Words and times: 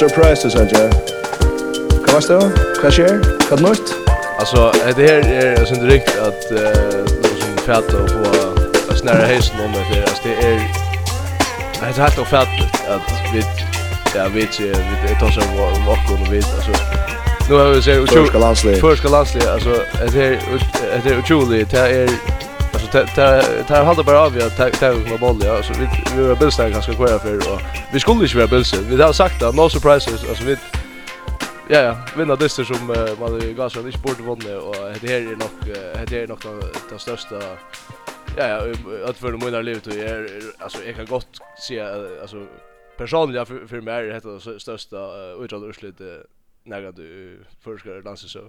surprise 0.00 0.40
til 0.42 0.50
Sanja. 0.50 0.86
Hva 2.04 2.12
var 2.14 2.22
det? 2.28 2.60
Hva 2.80 2.90
skjer? 2.94 3.18
Hva 3.48 3.56
er 3.56 3.62
nødt? 3.66 3.90
Altså, 4.40 4.60
det 4.96 5.08
her 5.10 5.18
er 5.28 5.48
jeg 5.58 5.66
synes 5.68 5.84
rikt 5.92 6.12
at 6.24 6.46
noe 6.54 7.34
som 7.42 7.58
fælt 7.66 7.92
och 7.98 8.08
få 8.14 8.22
å 8.92 8.96
snære 8.96 9.26
heisen 9.28 9.60
om 9.60 9.74
det 9.76 9.82
her. 9.90 10.06
Altså, 10.08 10.22
det 10.24 10.34
är 10.48 10.56
det 11.80 11.86
är 11.88 12.02
helt 12.02 12.18
och 12.18 12.26
fælt 12.26 12.56
att 12.94 13.12
vi 13.34 13.42
ja, 14.14 14.28
vi 14.28 14.40
ikke, 14.40 14.72
vi 15.04 15.14
tar 15.20 15.30
seg 15.30 15.44
om 15.66 15.88
åkken 15.88 16.22
och 16.22 16.32
vi, 16.32 16.36
alltså 16.36 16.72
Nu 17.48 17.54
har 17.54 17.70
vi 17.74 17.82
sett 17.82 17.96
utjulig. 17.96 18.24
Förska 18.24 18.38
landslag. 18.38 18.76
Förska 18.76 19.08
landslag, 19.08 19.42
alltså 19.52 19.74
det 20.12 20.26
är 20.26 20.38
det 21.04 21.10
är 21.10 21.18
otroligt. 21.18 21.70
Det 21.70 21.78
är 21.78 22.08
tar 22.92 23.84
halda 23.84 24.02
bara 24.02 24.20
av 24.20 24.36
jag 24.36 24.56
ta 24.56 24.70
ta 24.70 24.92
med 24.92 25.20
boll 25.20 25.40
ja 25.44 25.62
så 25.62 25.72
vi 25.72 25.88
vi 26.16 26.28
var 26.28 26.36
bilstar 26.36 26.68
ganska 26.68 26.94
kvar 26.94 27.18
för 27.18 27.36
och 27.36 27.60
vi 27.92 28.00
skulle 28.00 28.22
inte 28.22 28.36
vara 28.36 28.46
bilstar. 28.46 28.78
Vi 28.78 29.02
har 29.02 29.12
sagt 29.12 29.42
att 29.42 29.54
no 29.54 29.68
surprises 29.68 30.28
alltså 30.28 30.44
vi 30.44 30.56
ja 31.68 31.80
ja 31.80 31.96
vinna 32.16 32.36
det 32.36 32.48
som 32.48 32.90
uh, 32.90 33.20
man 33.20 33.54
gas 33.54 33.76
och 33.76 33.86
inte 33.86 33.98
borde 33.98 34.22
vinna 34.22 34.60
och 34.60 34.74
det 35.00 35.08
här 35.08 35.20
är 35.20 35.36
nog 35.36 35.50
det 35.64 35.98
här 35.98 36.14
är 36.14 36.26
nog 36.26 36.38
det 36.90 36.98
största 36.98 37.42
ja 38.36 38.46
ja 38.48 38.58
att 39.08 39.16
för 39.16 39.32
mig 39.32 39.50
när 39.50 39.62
livet 39.62 39.86
och 39.86 39.92
är 39.92 40.42
alltså 40.58 40.78
jag 40.86 40.96
kan 40.96 41.06
gott 41.06 41.38
se 41.58 41.80
alltså 42.22 42.46
personligen 42.96 43.46
för, 43.46 43.66
för 43.66 43.80
mig 43.80 44.10
är 44.10 44.54
det 44.54 44.60
största 44.60 44.96
uh, 44.96 45.44
utdrag 45.44 45.68
urslut 45.68 46.00
uh, 46.00 46.06
när 46.64 46.92
du 46.92 47.38
förskar 47.60 48.02
dansar 48.02 48.28
så. 48.28 48.40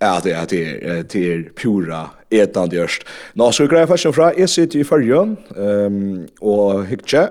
Ja, 0.00 0.20
det 0.24 0.32
er, 0.34 0.44
det 0.44 0.60
er, 0.66 1.02
det 1.02 1.22
er 1.32 1.42
pura 1.56 2.02
etan 2.30 2.68
dørst. 2.68 3.06
Nå, 3.34 3.48
så 3.52 3.64
greier 3.64 3.86
jeg 3.86 3.88
først 3.94 4.12
fra, 4.14 4.32
jeg 4.36 4.48
sitter 4.52 4.82
i 4.82 4.84
Førjøen 4.84 5.36
um, 5.56 6.26
og 6.44 6.84
Hygge, 6.90 7.28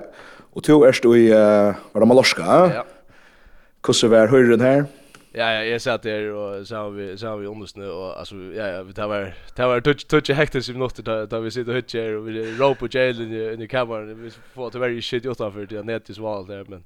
og 0.56 0.64
to 0.66 0.82
er 0.88 0.98
stå 0.98 1.14
i, 1.14 1.28
uh, 1.30 1.78
var 1.94 2.02
det 2.02 2.08
Malorska? 2.10 2.60
Ja. 2.74 2.86
Hvordan 3.86 4.12
var 4.12 4.32
høyren 4.34 4.62
her? 4.66 4.86
Ja, 5.36 5.50
ja, 5.52 5.64
jeg 5.68 5.82
satt 5.84 6.06
der 6.08 6.30
og 6.32 6.66
så 6.68 6.76
har 6.76 6.90
vi 6.96 7.06
så 7.20 7.28
har 7.28 7.38
vi 7.38 7.48
undersnö 7.48 7.90
og 7.92 8.20
altså 8.20 8.36
ja 8.56 8.68
ja, 8.78 8.84
det 8.84 9.08
var 9.10 9.34
det 9.58 9.66
var 9.68 9.80
touch 9.80 10.08
touch 10.08 10.32
hektisk 10.32 10.70
i 10.70 10.78
natt 10.80 11.02
da 11.06 11.26
da 11.26 11.40
vi 11.40 11.52
sitter 11.52 11.72
och 11.72 11.76
hitcher 11.76 12.16
och 12.18 12.28
vi 12.28 12.56
ropar 12.60 12.88
jailen 12.94 13.34
i 13.34 13.64
i 13.64 13.68
kameran 13.68 14.24
vi 14.24 14.32
får 14.54 14.70
till 14.70 14.80
varje 14.80 15.02
shit 15.02 15.26
utanför 15.26 15.66
det 15.66 15.84
nätet 15.84 16.16
så 16.16 16.22
var 16.22 16.48
där 16.48 16.66
men 16.70 16.84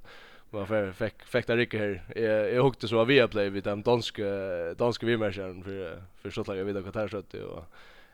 Man 0.51 0.67
för 0.67 0.91
fick 0.91 1.23
fick 1.23 1.47
där 1.47 1.57
rycka 1.57 1.77
här. 1.77 2.03
Jag 2.15 2.53
jag 2.53 2.63
hukte 2.63 2.87
så 2.87 3.03
via 3.03 3.27
play 3.27 3.49
vid 3.49 3.63
den 3.63 3.81
danske 3.81 4.23
danske 4.77 5.05
vimmersen 5.05 5.63
för 5.63 6.01
för 6.21 6.29
så 6.29 6.55
jag 6.55 6.65
vidare 6.65 6.83
att 6.87 6.95
här 6.95 7.15
och 7.15 7.63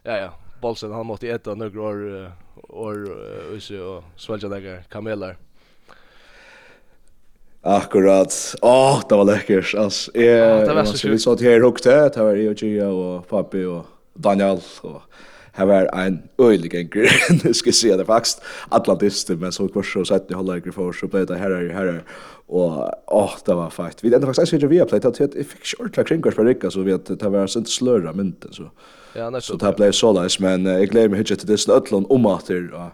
ja 0.04 0.18
ja, 0.18 0.34
Bolsen 0.62 0.92
han 0.92 1.06
måste 1.06 1.28
äta 1.28 1.56
några 1.56 1.82
år 1.82 2.32
år 2.70 3.12
och 3.56 3.64
så 3.64 3.84
och 3.84 4.04
svälja 4.16 4.50
några 4.50 4.84
kameler. 4.84 5.38
Akkurat. 7.62 8.56
Åh, 8.62 9.02
det 9.10 9.16
var 9.16 9.26
läckert. 9.26 9.76
Alltså, 9.76 10.12
jag, 10.14 10.62
ja, 10.62 10.66
det 10.66 10.74
var 10.74 10.86
så 10.86 10.92
sjukt. 10.92 11.06
Vi 11.06 11.20
satt 11.20 11.42
här 11.42 11.64
och 11.64 11.80
det 11.84 12.18
var 12.18 12.36
jag 12.36 12.52
och 12.52 12.64
Gia 12.64 12.88
och 12.88 13.28
Fabi 13.28 13.64
och 13.64 13.86
Daniel 14.14 14.60
och 14.82 15.02
Her 15.56 15.70
var 15.70 15.90
en 15.96 16.22
øylig 16.42 16.74
enger, 16.76 17.12
nu 17.44 17.54
skal 17.54 17.74
si 17.74 17.90
at 17.90 18.00
det 18.00 18.08
faktisk 18.08 18.44
atlantister, 18.72 19.38
men 19.40 19.52
så 19.56 19.68
kvart 19.68 19.88
så 19.88 20.04
sett 20.06 20.32
i 20.32 20.36
halvlegger 20.36 20.76
for, 20.76 20.92
så 20.92 21.08
ble 21.08 21.24
det 21.28 21.40
herrer, 21.40 21.70
herrer, 21.72 22.02
og 22.48 22.90
åh, 23.08 23.38
det 23.46 23.56
var 23.56 23.72
fakt. 23.72 24.04
Vi 24.04 24.12
enda 24.14 24.28
faktisk 24.28 24.54
ikke 24.54 24.70
vi 24.74 24.82
har 24.84 24.90
pleitt, 24.92 25.08
jeg 25.20 25.48
fikk 25.48 25.64
ikke 25.64 25.80
ordentlig 25.80 26.06
kring 26.10 26.28
hver 26.28 26.46
rikka, 26.50 26.70
så 26.70 26.84
vi 26.84 26.94
at 26.94 27.08
det 27.08 27.32
var 27.32 27.48
sent 27.48 27.72
slørra 27.72 28.14
mynten, 28.14 28.54
så. 28.54 28.70
Så 29.40 29.56
det 29.56 29.72
ble 29.78 29.94
så 29.96 30.12
leis, 30.12 30.42
men 30.44 30.68
jeg 30.68 30.90
gleder 30.92 31.10
meg 31.14 31.24
ikke 31.24 31.40
til 31.40 31.48
det, 31.48 31.60
så 31.60 31.80
det 31.80 31.94
er 31.94 32.12
om 32.12 32.26
at 32.28 32.52
det 32.52 32.58
er 32.68 32.92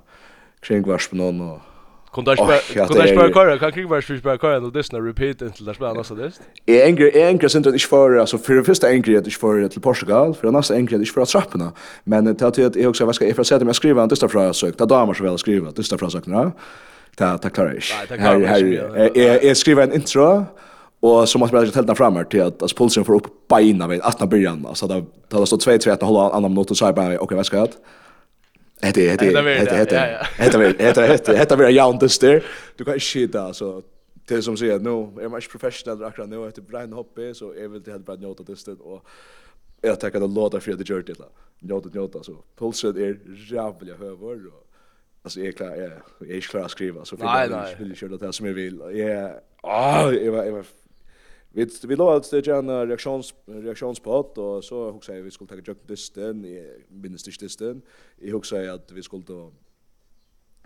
kring 0.61 0.85
hver 0.85 1.01
og 1.17 1.70
Kom 2.11 2.23
där 2.23 2.35
spela, 2.35 2.87
kom 2.87 2.97
där 2.97 3.07
spela 3.07 3.31
kvar, 3.31 3.57
kan 3.57 3.71
kring 3.71 3.87
vars 3.87 4.05
spela 4.05 4.37
kvar 4.37 4.65
och 4.65 4.71
dessna 4.71 4.99
repeat 4.99 5.41
inte 5.41 5.63
där 5.63 5.73
spela 5.73 5.93
nästa 5.93 6.15
dess. 6.15 6.41
Är 6.65 6.85
ängre, 6.85 7.09
är 7.11 7.27
ängre 7.27 7.49
sen 7.49 7.67
inte 7.67 7.79
för 7.79 8.15
alltså 8.15 8.37
för 8.37 8.53
det 8.53 8.63
första 8.63 8.89
ängre 8.89 9.17
att 9.17 9.25
inte 9.25 9.39
för 9.39 9.67
till 9.67 9.81
Portugal, 9.81 10.33
för 10.33 10.51
nästa 10.51 10.75
ängre 10.75 10.95
inte 10.95 11.11
för 11.11 11.25
trapporna. 11.25 11.71
Men 12.03 12.25
det 12.25 12.41
har 12.41 12.51
till 12.51 12.65
att 12.65 12.75
jag 12.75 12.89
också 12.89 13.05
vad 13.05 13.15
ska 13.15 13.25
jag 13.25 13.35
för 13.35 13.43
sätta 13.43 13.65
mig 13.65 13.73
skriva 13.73 14.03
inte 14.03 14.15
därför 14.15 14.53
så 14.53 14.67
att 14.67 14.77
damer 14.77 15.13
så 15.13 15.23
väl 15.23 15.37
skriva 15.37 15.67
inte 15.67 15.81
därför 15.89 16.09
så 16.09 16.21
knä. 16.21 16.51
Ta 17.15 17.37
ta 17.37 17.49
klarar 17.49 17.79
jag. 18.09 18.17
Här 18.17 18.39
här 18.45 19.45
jag 19.45 19.57
skriver 19.57 19.83
en 19.83 19.93
intro 19.93 20.45
och 20.99 21.29
så 21.29 21.39
måste 21.39 21.55
man 21.55 21.63
lägga 21.63 21.73
tältarna 21.73 21.95
framåt 21.95 22.31
till 22.31 22.41
att 22.41 22.61
alltså 22.61 22.77
pulsen 22.77 23.05
får 23.05 23.15
upp 23.15 23.47
beina 23.47 23.87
vid 23.87 24.01
att 24.01 24.29
början 24.29 24.65
alltså 24.65 24.87
där 24.87 25.03
tar 25.29 25.39
det 25.39 25.47
så 25.47 25.57
2-3 25.57 25.91
att 25.91 26.01
hålla 26.01 26.29
annan 26.29 26.53
minut 26.53 26.77
så 26.77 26.85
här 26.85 26.93
bara 26.93 27.19
okej 27.19 27.35
vad 27.37 27.45
ska 27.45 27.57
jag 27.57 27.69
Hetta 28.81 29.01
hetta 29.01 29.25
hetta 29.25 29.97
hetta 30.37 30.59
hetta 30.79 31.01
hetta 31.01 31.33
hetta 31.33 31.55
vera 31.55 31.69
jauntast 31.69 32.21
der. 32.21 32.43
Du 32.75 32.83
kan 32.83 32.99
shit 32.99 33.35
alltså 33.35 33.81
till 34.25 34.43
som 34.43 34.57
säger 34.57 34.79
no, 34.79 35.19
är 35.19 35.29
man 35.29 35.41
professionell 35.51 36.03
akkurat 36.03 36.29
nu 36.29 36.47
efter 36.47 36.61
Brian 36.61 36.93
Hoppe 36.93 37.33
så 37.33 37.53
är 37.53 37.67
väl 37.67 37.83
det 37.83 37.91
helt 37.91 38.05
bara 38.05 38.17
nota 38.17 38.43
det 38.43 38.55
sted 38.55 38.77
och 38.79 39.05
jag 39.81 39.99
tackar 39.99 40.19
det 40.19 40.27
låta 40.27 40.59
för 40.59 40.73
det 40.73 40.89
gjort 40.89 41.07
det. 41.07 41.15
Nota 41.59 41.89
nota 41.93 42.23
så 42.23 42.43
pulsen 42.55 42.97
är 42.97 43.19
jävla 43.53 43.95
höver 43.95 44.47
och 44.47 44.67
alltså 45.23 45.39
är 45.39 45.51
klar 45.51 45.75
jag 46.19 46.29
är 46.29 46.41
klar 46.41 46.61
att 46.61 46.71
skriva 46.71 47.05
så 47.05 47.17
för 47.17 47.25
det 47.25 47.55
är 47.55 47.85
ju 47.85 47.95
kul 47.95 48.13
att 48.13 48.19
det 48.19 48.33
som 48.33 48.45
jag 48.45 48.53
vill. 48.53 48.79
Ja, 49.61 50.11
jag 50.13 50.31
var 50.31 50.43
jag 50.45 50.51
var 50.51 50.65
Vi 51.53 51.69
vi 51.83 51.95
låg 51.95 52.09
alltså 52.09 52.41
det 52.41 52.47
en 52.47 52.87
reaktions 52.87 53.33
reaktionspot 53.45 54.37
och 54.37 54.63
så 54.63 54.91
hur 54.91 55.01
säger 55.01 55.21
vi 55.21 55.31
skulle 55.31 55.47
ta 55.47 55.55
jukt 55.55 55.87
disten 55.87 56.45
i 56.45 56.83
minst 56.87 57.39
disten. 57.39 57.81
Jag 58.19 58.33
hur 58.33 58.41
säger 58.41 58.71
att 58.71 58.91
vi 58.91 59.03
skulle 59.03 59.23
då 59.23 59.51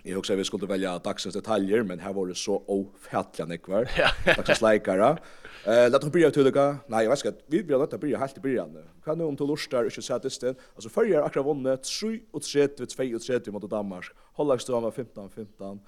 Jag 0.04 0.18
också 0.18 0.36
vi 0.36 0.44
skulle 0.44 0.68
välja 0.68 1.00
dagsens 1.00 1.36
detaljer 1.36 1.84
men 1.84 2.00
här 2.00 2.14
var 2.14 2.28
det 2.28 2.36
så 2.36 2.64
ofattliga 2.68 3.46
nekvar. 3.46 3.90
Dagsens 4.36 4.62
likare. 4.62 5.18
Eh 5.66 5.92
låt 5.92 6.04
oss 6.04 6.12
börja 6.12 6.32
dig. 6.32 6.76
Nej, 6.88 7.04
jag 7.04 7.10
vet 7.10 7.26
inte. 7.26 7.40
Vi 7.48 7.64
blir 7.64 7.84
inte 7.84 7.98
börja 7.98 8.18
helt 8.18 8.38
i 8.38 8.40
början. 8.40 8.78
Kan 9.04 9.18
du 9.18 9.26
om 9.26 9.38
till 9.38 9.46
lustar 9.48 9.86
och 9.86 9.92
sätta 9.94 10.20
disten. 10.20 10.56
Alltså 10.76 10.90
förra 10.90 11.24
akra 11.24 11.44
vunnit 11.44 11.84
3 11.84 12.20
och 12.32 12.42
3 12.42 12.68
till 12.68 12.88
2 12.88 13.04
och 13.04 13.22
3 13.22 13.52
mot 13.52 13.70
Danmark. 13.70 14.06
Hollandstånd 14.34 14.84
var 14.84 14.92
15 14.92 15.30
15. 15.30 15.80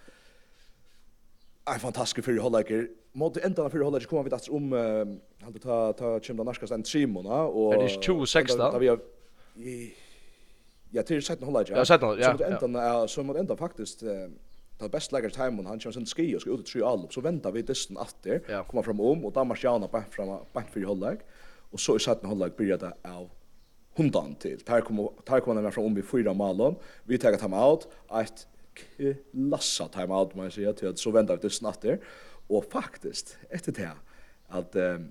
Ein 1.65 1.79
fantastisk 1.79 2.25
fyrir 2.25 2.39
Hollander 2.39 2.87
mot 3.17 3.37
enda 3.37 3.69
för 3.69 3.79
håller 3.79 3.99
det 3.99 4.05
kommer 4.05 4.23
vi 4.23 4.35
att 4.35 4.49
om 4.49 4.71
han 5.41 5.53
ta 5.53 5.93
ta 5.93 6.19
chimda 6.19 6.43
norska 6.43 6.67
sen 6.67 6.83
Simona 6.85 7.43
och 7.43 7.73
Det 7.73 7.83
är 7.83 8.01
2016. 8.01 8.79
Vi 8.79 8.87
har 8.87 8.99
Ja, 10.91 11.03
till 11.03 11.21
sätt 11.21 11.43
hålla. 11.43 11.63
Ja, 11.67 11.85
sätt 11.85 12.01
ja. 12.01 12.23
Så 12.23 12.31
mot 12.31 12.41
enda, 12.63 12.83
ja. 12.83 13.07
så 13.07 13.23
mot 13.23 13.37
ändan 13.37 13.57
faktiskt 13.57 14.03
ta 14.77 14.89
best 14.89 15.11
lägger 15.11 15.29
time 15.29 15.63
han 15.63 15.79
kör 15.79 15.91
sen 15.91 16.05
ski 16.05 16.35
och 16.35 16.41
ska 16.41 16.49
ut 16.49 16.65
tre 16.65 16.81
all 16.81 17.07
så 17.09 17.21
väntar 17.21 17.51
vi 17.51 17.61
dessen 17.61 17.97
ja. 18.47 18.63
kommer 18.63 18.83
fram 18.83 18.99
om 18.99 19.25
och 19.25 19.33
Danmark 19.33 19.63
Jana 19.63 19.87
back 19.87 20.13
fram 20.13 20.39
back 20.53 20.69
för 20.69 20.83
hållag 20.83 21.17
och 21.71 21.79
så 21.79 21.95
i 21.95 21.99
sätt 21.99 22.23
hållag 22.23 22.51
börjar 22.57 22.77
det 22.77 22.93
av 23.03 23.29
hundan 23.95 24.35
till. 24.35 24.59
Tar 24.59 24.81
kommer 24.81 25.09
tar 25.25 25.39
kommer 25.39 25.61
när 25.61 25.71
från 25.71 25.85
om 25.85 25.95
vi 25.95 26.01
fyra 26.01 26.33
malen, 26.33 26.75
Vi 27.03 27.17
tar 27.17 27.35
time 27.35 27.57
out. 27.57 27.87
Ett 28.21 28.47
lassa 29.31 29.87
time 29.87 30.13
out 30.13 30.35
man 30.35 30.51
säger 30.51 30.73
till 30.73 30.87
att 30.87 30.99
så 30.99 31.11
väntar 31.11 31.35
vi 31.35 31.41
dessen 31.41 31.67
åter. 31.67 31.99
Og 32.49 32.65
faktisk, 32.71 33.35
etter 33.51 33.75
det, 33.75 33.91
at, 34.49 34.75
um, 34.75 35.09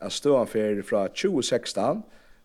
at 0.00 0.24
han 0.24 0.46
fer 0.46 0.82
fra 0.86 1.08
2016, 1.08 2.02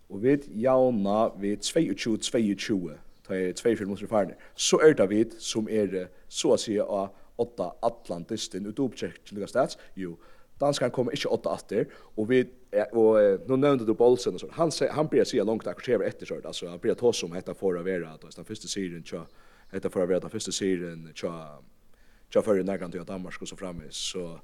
og 0.10 0.24
vi 0.24 0.38
jauna 0.62 1.30
vi 1.40 1.56
22-22, 1.56 2.94
ta 3.28 3.36
er 3.38 3.54
24 3.54 3.88
måneder 3.88 4.10
ferdig, 4.10 4.36
så 4.56 4.80
er 4.84 4.94
det 4.98 5.10
vi 5.10 5.24
som 5.40 5.70
er, 5.70 6.08
så 6.28 6.54
å 6.54 6.60
si, 6.60 6.80
av 6.82 7.14
8 7.42 7.70
Atlantisten, 7.86 8.68
ut 8.68 8.80
opptjekk 8.80 9.24
til 9.26 9.38
Lukas 9.38 9.54
Stats, 9.54 9.78
jo, 9.98 10.18
danskan 10.62 10.92
kommer 10.94 11.16
ikke 11.16 11.32
åtta 11.34 11.54
atter, 11.58 11.88
og 12.18 12.29
vi, 12.29 12.44
og 12.94 13.18
eh, 13.20 13.40
nå 13.50 13.58
nevnte 13.58 13.88
du 13.88 13.94
Bolsen 13.97 14.38
og 14.38 14.44
sånn, 14.44 14.53
han, 14.58 14.74
han 14.94 15.09
blir 15.09 15.26
sier 15.28 15.47
langt 15.47 15.68
akkurat 15.68 15.90
skjever 15.90 16.09
etter 16.09 16.29
sånn, 16.29 16.46
altså 16.46 16.70
han 16.70 16.82
blir 16.82 16.97
tås 17.00 17.24
om 17.26 17.34
hette 17.36 17.56
for 17.58 17.78
å 17.78 17.86
være, 17.86 18.18
den 18.24 18.47
første 18.47 18.70
siren, 18.72 19.06
tja, 19.08 19.24
hette 19.74 19.91
for 19.94 20.06
å 20.06 20.09
være 20.09 20.26
den 20.28 20.34
første 20.34 20.53
siren, 20.56 21.08
tja, 21.18 21.34
jag 22.35 22.46
för 22.46 22.64
när 22.64 22.78
kan 22.78 22.91
till 22.91 23.06
Danmark 23.06 23.41
och 23.41 23.47
så 23.47 23.56
framme 23.56 23.84
så 23.90 24.40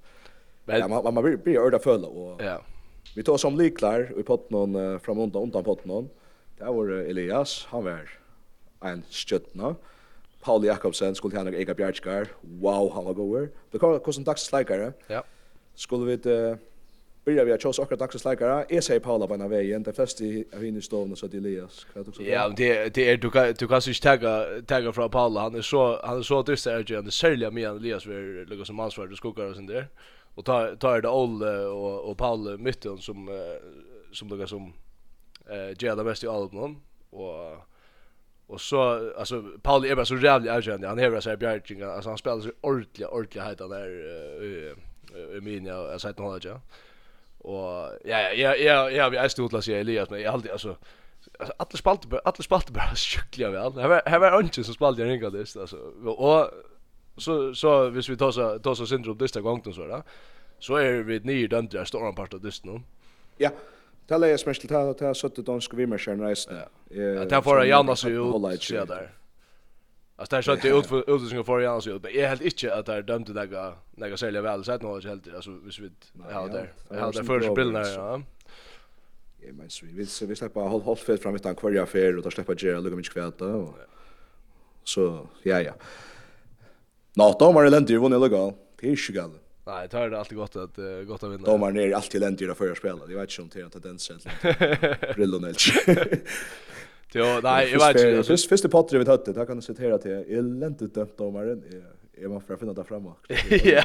men 0.66 0.80
ja, 0.80 0.88
man 0.88 1.14
man 1.14 1.24
blir 1.24 1.38
blir 1.38 1.58
örda 1.58 1.80
fulla 1.80 2.08
och 2.08 2.42
ja. 2.42 2.62
Vi 3.16 3.24
tar 3.24 3.38
som 3.38 3.58
liklar 3.58 4.12
och 4.14 4.20
i 4.20 4.24
potten 4.24 4.76
uh, 4.76 5.00
från 5.00 5.18
undan 5.18 5.44
undan 5.44 5.64
potten. 5.64 6.10
Där 6.58 6.66
var 6.66 6.90
Elias, 6.90 7.66
han 7.70 7.84
var 7.84 8.10
en 8.82 9.04
stjärna. 9.10 9.76
Paul 10.42 10.66
Jakobsen 10.66 11.16
skulle 11.16 11.38
han 11.38 11.54
Ega 11.54 11.74
Bjergskar. 11.74 12.28
Wow, 12.42 12.92
han 12.94 13.06
var 13.06 13.14
goer. 13.14 13.50
Det 13.72 13.78
kom 13.78 14.00
kostar 14.00 14.24
dags 14.24 14.42
slikare. 14.42 14.94
Ja. 15.08 15.24
Skulle 15.76 16.06
vi 16.06 16.30
uh, 16.30 16.56
börjar 17.30 17.46
vi 17.46 17.54
att 17.54 17.62
köra 17.62 17.84
akkurat 17.84 18.00
dags 18.00 18.22
släkare. 18.22 18.66
Jag 18.70 18.84
säger 18.84 19.00
Paula 19.00 19.28
på 19.28 19.38
den 19.38 19.50
vägen. 19.50 19.84
Det 19.84 19.94
första 19.94 20.24
i 20.24 20.48
hinner 20.60 20.82
stå 20.82 21.16
så 21.16 21.28
till 21.28 21.40
Elias. 21.46 21.88
Ja, 22.20 22.50
det 22.58 22.94
det 22.94 23.10
är 23.10 23.18
du 23.18 23.30
kan 23.30 23.54
du 23.60 23.68
kan 23.68 23.80
ju 23.80 23.94
tagga 23.94 24.46
tagga 24.68 24.92
från 24.92 25.10
Paula. 25.10 25.42
Han 25.42 25.56
är 25.56 25.62
så 25.62 26.00
han 26.04 26.18
är 26.18 26.22
så 26.22 26.42
dyst 26.42 26.68
är 26.68 26.84
ju. 26.88 27.02
Det 27.02 27.12
sälja 27.12 27.52
med 27.52 27.70
Elias 27.70 28.06
vi 28.06 28.46
lägger 28.46 28.64
som 28.64 28.80
ansvar 28.80 29.08
det 29.08 29.16
skokar 29.16 29.46
och 29.46 29.56
sånt 29.56 29.68
där. 29.68 29.88
Och 30.36 30.46
tar 30.46 30.76
tar 30.76 31.02
det 31.02 31.10
Olle 31.10 31.66
och 31.66 32.10
och 32.10 32.18
Paul 32.18 32.58
mitten 32.58 32.98
som 32.98 33.30
som 34.12 34.30
lägger 34.30 34.46
som 34.46 34.74
eh 35.50 35.84
gör 35.84 35.96
det 35.96 36.04
bästa 36.04 36.28
i 36.28 36.30
albumet 36.30 36.78
och 37.10 37.58
Och 38.48 38.62
så 38.62 39.12
alltså 39.18 39.44
Paul 39.62 39.86
är 39.86 39.96
bara 39.96 40.06
så 40.06 40.18
jävligt 40.18 40.52
avgörande. 40.52 40.88
Han 40.88 41.00
hävrar 41.00 41.22
sig 41.22 41.38
Bjärkinga. 41.38 41.88
Alltså 41.88 42.10
han 42.10 42.18
spelar 42.18 42.42
så 42.42 42.52
ordentligt 42.62 43.08
ordentligt 43.08 43.44
heta 43.44 43.68
där 43.68 43.90
eh 44.42 44.76
Emilia, 45.38 45.74
jag 45.74 46.02
sa 46.02 46.10
inte 46.10 46.22
hålla 46.22 46.40
Och 47.40 47.98
ja 48.04 48.34
ja 48.34 48.56
ja 48.56 48.90
ja 48.90 49.10
vi 49.10 49.18
är 49.18 49.28
stort 49.28 49.54
att 49.54 49.66
säga 49.66 49.80
Elias 49.80 50.10
men 50.10 50.22
jag 50.22 50.34
alltid 50.34 50.52
alltså 50.52 50.76
alla 51.58 51.70
spalte 51.74 52.20
alla 52.24 52.36
spalte 52.36 52.72
bara 52.72 52.96
sjukliga 52.96 53.50
väl. 53.50 53.74
Det 53.74 53.88
var 53.88 54.02
det 54.06 54.20
var 54.20 54.42
inte 54.42 54.64
så 54.64 54.74
spalte 54.74 55.02
jag 55.02 55.10
ringade 55.10 55.38
det 55.38 55.56
alltså 55.56 55.78
och 56.06 56.52
så 57.18 57.56
så 57.56 57.90
hvis 57.90 58.10
vi 58.10 58.18
tar 58.18 58.32
så 58.32 58.60
tar 58.60 58.76
så 58.76 58.86
syndrom 58.86 59.18
dista 59.18 59.42
gången 59.42 59.74
så 59.74 59.88
där. 59.88 60.04
Så 60.60 60.76
är 60.76 61.04
vi 61.04 61.20
nere 61.20 61.48
den 61.48 61.68
där 61.68 61.86
stora 61.86 62.14
part 62.14 62.34
av 62.34 62.42
dist 62.42 62.66
nu. 62.66 62.82
Ja. 63.38 63.50
Tala 64.08 64.28
jag 64.28 64.40
smärt 64.40 64.60
till 64.60 64.70
ta 64.70 64.94
ta 64.94 65.14
sötte 65.14 65.42
dansk 65.42 65.74
vimmerskärn 65.74 66.22
resten. 66.22 66.58
Ja. 66.90 67.26
Det 67.26 67.42
får 67.42 67.58
jag 67.58 67.68
gärna 67.68 67.96
se 67.96 68.10
ut. 68.10 68.70
Ja 68.70 68.86
där. 68.86 69.19
Alltså 70.20 70.36
där 70.36 70.42
skötte 70.42 70.68
ut 70.68 70.88
för 70.88 71.00
utrustning 71.00 71.44
för 71.44 71.60
Jan 71.60 71.82
så 71.82 72.00
jag 72.14 72.30
helt 72.30 72.42
inte 72.42 72.76
att 72.76 72.86
det 72.86 72.94
är 72.94 73.02
dömt 73.02 73.30
att 73.30 73.36
lägga 73.36 73.74
lägga 73.98 74.18
sälja 74.18 74.42
väl 74.42 74.64
så 74.64 74.72
att 74.72 74.82
något 74.82 75.04
helt 75.04 75.34
alltså 75.36 75.52
hvis 75.52 75.80
vi 75.80 75.92
ja 76.30 76.48
där. 76.48 76.74
Jag 76.90 77.00
hade 77.00 77.24
första 77.24 77.54
bilden 77.54 77.86
ja. 77.96 78.22
Jag 79.40 79.54
men 79.56 79.70
så 79.70 79.86
vi 79.86 79.94
vill 79.94 80.08
så 80.08 80.26
vi 80.26 80.36
släppa 80.36 80.60
håll 80.60 80.82
håll 80.82 80.96
fett 80.96 81.22
fram 81.22 81.36
utan 81.36 81.56
kvar 81.56 81.76
affär 81.76 82.18
och 82.18 82.24
då 82.24 82.32
släppa 82.32 82.54
Gerald 82.58 82.88
och 82.88 82.94
mycket 82.94 83.14
kväll 83.14 83.32
då. 83.38 83.76
Så 84.84 85.28
ja 85.44 85.62
ja. 85.62 85.74
Nå, 87.14 87.36
domaren 87.40 87.72
länder 87.72 87.92
ju 87.94 88.00
vunnit 88.00 88.22
legal. 88.22 88.54
Det 88.80 88.88
är 88.88 88.96
ju 88.96 89.14
gal. 89.14 89.32
Nej, 89.66 89.88
det 89.92 89.98
är 89.98 90.12
alltid 90.12 90.38
gott 90.38 90.56
att 90.56 90.80
uh, 90.80 91.02
gott 91.02 91.24
att 91.24 91.32
vinna. 91.32 91.46
Domaren 91.46 91.78
är 91.78 91.92
alltid 91.92 92.22
länder 92.22 92.44
i 92.44 92.48
det 92.48 92.56
förra 92.56 92.76
spelet. 92.76 93.04
Jag 93.08 93.20
vet 93.20 93.40
inte 93.40 93.42
om 93.42 93.50
det 93.54 93.60
är 93.60 93.64
en 93.64 93.70
tendens 93.70 94.12
att 94.12 95.16
brillorna. 95.16 95.48
Jo, 97.14 97.26
nei, 97.44 97.64
jeg 97.72 97.80
vet 97.80 98.02
inte. 98.04 98.24
fyrst 98.24 98.50
första 98.50 98.70
potter 98.70 99.00
vi 99.00 99.06
hade, 99.06 99.34
där 99.34 99.46
kan 99.46 99.56
du 99.56 99.62
citera 99.62 99.98
till 99.98 100.12
eländigt 100.12 100.82
inte 100.82 101.00
dömt 101.00 101.18
domaren. 101.18 101.64
Jag 102.22 102.32
måste 102.32 102.58
finna 102.58 102.74
det 102.74 102.84
framåt. 102.84 103.18
Ja. 103.64 103.84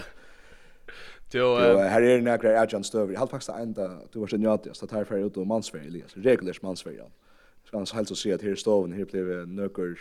Jo, 1.33 1.57
här 1.57 2.03
är 2.03 2.19
det 2.19 2.23
några 2.23 2.61
agent 2.61 2.87
stöver. 2.87 3.17
Helt 3.17 3.31
faktiskt 3.31 3.51
ända 3.51 3.99
du 4.13 4.19
var 4.19 4.27
sen 4.27 4.43
jag 4.43 4.53
att 4.53 4.89
tar 4.91 5.05
för 5.05 5.19
ut 5.27 5.37
och 5.37 5.47
mansfärg 5.47 5.87
Elias. 5.87 6.17
Regulärt 6.17 6.63
mansfärg. 6.63 7.01
Ska 7.65 7.77
han 7.77 7.87
helt 7.95 8.09
så 8.09 8.17
se 8.17 8.33
att 8.33 8.43
här 8.43 8.55
stoven 8.55 8.93
här 8.93 9.05
blev 9.05 9.49
nökers 9.49 9.99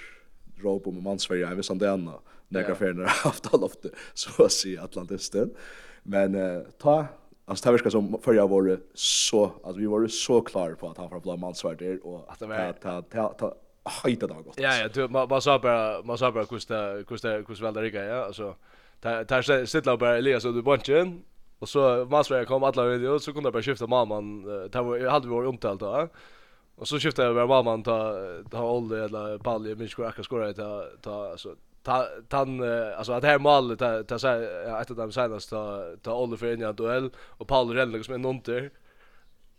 rop 0.61 0.87
om 0.87 1.03
mansfärg. 1.03 1.39
Jag 1.39 1.55
vet 1.55 1.69
inte 1.69 1.89
än. 1.89 2.09
Några 2.47 2.75
färger 2.75 3.05
haft 3.05 3.53
all 3.53 3.63
ofta 3.63 3.89
så 4.13 4.43
att 4.43 4.51
se 4.51 4.77
Atlantisten. 4.77 5.49
Men 6.03 6.63
ta 6.77 7.05
Alltså 7.45 7.65
det 7.65 7.71
verkar 7.71 7.89
som 7.89 8.17
förra 8.21 8.47
var 8.47 8.79
så 8.93 9.51
alltså 9.63 9.79
vi 9.79 9.85
var 9.85 10.07
så 10.07 10.41
klara 10.41 10.75
på 10.75 10.89
att 10.89 10.97
han 10.97 11.09
var 11.09 11.19
blå 11.19 11.37
mansvärd 11.37 11.77
där 11.77 12.07
och 12.07 12.25
att 12.27 12.39
det 12.39 12.45
var 12.47 12.73
ta 12.73 13.01
ta 13.33 13.55
hajta 13.83 14.27
det 14.27 14.33
gott. 14.33 14.59
Ja 14.59 14.77
ja, 14.77 14.87
du 14.87 15.07
man 15.07 15.41
sa 15.41 15.59
bara 15.59 16.01
man 16.03 16.17
sa 16.17 16.31
bara 16.31 16.45
kusta 16.45 17.03
kusta 17.03 17.43
kus 17.43 17.61
väl 17.61 17.73
där 17.73 17.83
ja 17.83 18.25
alltså 18.25 18.55
tar 19.01 19.23
tar 19.23 19.65
sitta 19.65 19.97
bara 19.97 20.17
Elias 20.17 20.45
och 20.45 20.53
du 20.53 20.61
bunchen 20.61 21.23
och 21.59 21.69
så 21.69 22.07
mansvärd 22.09 22.47
kom 22.47 22.63
alla 22.63 22.85
video 22.85 23.19
så 23.19 23.33
kunde 23.33 23.51
bara 23.51 23.63
skifta 23.63 23.87
mamman 23.87 24.43
tar 24.71 25.09
hade 25.09 25.27
vi 25.27 25.33
var 25.33 25.45
omtalt 25.45 25.79
då. 25.79 26.07
Och 26.75 26.87
så 26.87 26.99
skiftade 26.99 27.27
jag 27.27 27.35
bara 27.35 27.47
mamman 27.47 27.83
ta 27.83 28.15
ta 28.51 28.71
Olle 28.71 29.05
eller 29.05 29.37
Palje 29.37 29.75
minns 29.75 29.99
hur 29.99 30.03
jag 30.03 30.13
ska 30.13 30.23
skora 30.23 30.53
ta 30.53 30.85
ta 31.01 31.31
alltså 31.31 31.55
han 32.29 32.63
alltså 32.97 33.11
att 33.13 33.23
här 33.23 33.39
mål 33.39 33.77
ta 33.77 34.03
ta 34.03 34.19
så 34.19 34.27
ett 34.81 34.91
av 34.91 34.95
dem 34.95 35.11
senast 35.11 35.49
ta 35.49 35.85
ta 36.01 36.19
Oliver 36.19 36.37
för 36.37 36.63
en 36.63 36.75
duell 36.75 37.09
och 37.17 37.47
Paul 37.47 37.73
Rell 37.73 38.03
som 38.03 38.13
en 38.13 38.21
nonter. 38.21 38.71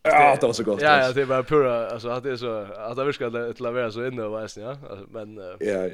Ja, 0.02 0.36
det 0.40 0.46
var 0.46 0.52
så 0.52 0.64
gott. 0.64 0.82
Ja, 0.82 1.00
ja, 1.00 1.12
det 1.12 1.24
var 1.24 1.42
pura 1.42 1.90
alltså 1.90 2.08
att 2.08 2.22
det 2.22 2.30
är 2.30 2.36
så 2.36 2.66
att 2.76 2.96
det 2.96 3.04
viskar 3.04 3.52
till 3.52 3.66
att 3.66 3.74
vara 3.74 3.90
så 3.90 4.06
inne 4.06 4.22
och 4.22 4.42
väsen, 4.42 4.62
ja. 4.62 4.76
Men 5.10 5.36
Ja, 5.36 5.86
ja. 5.86 5.90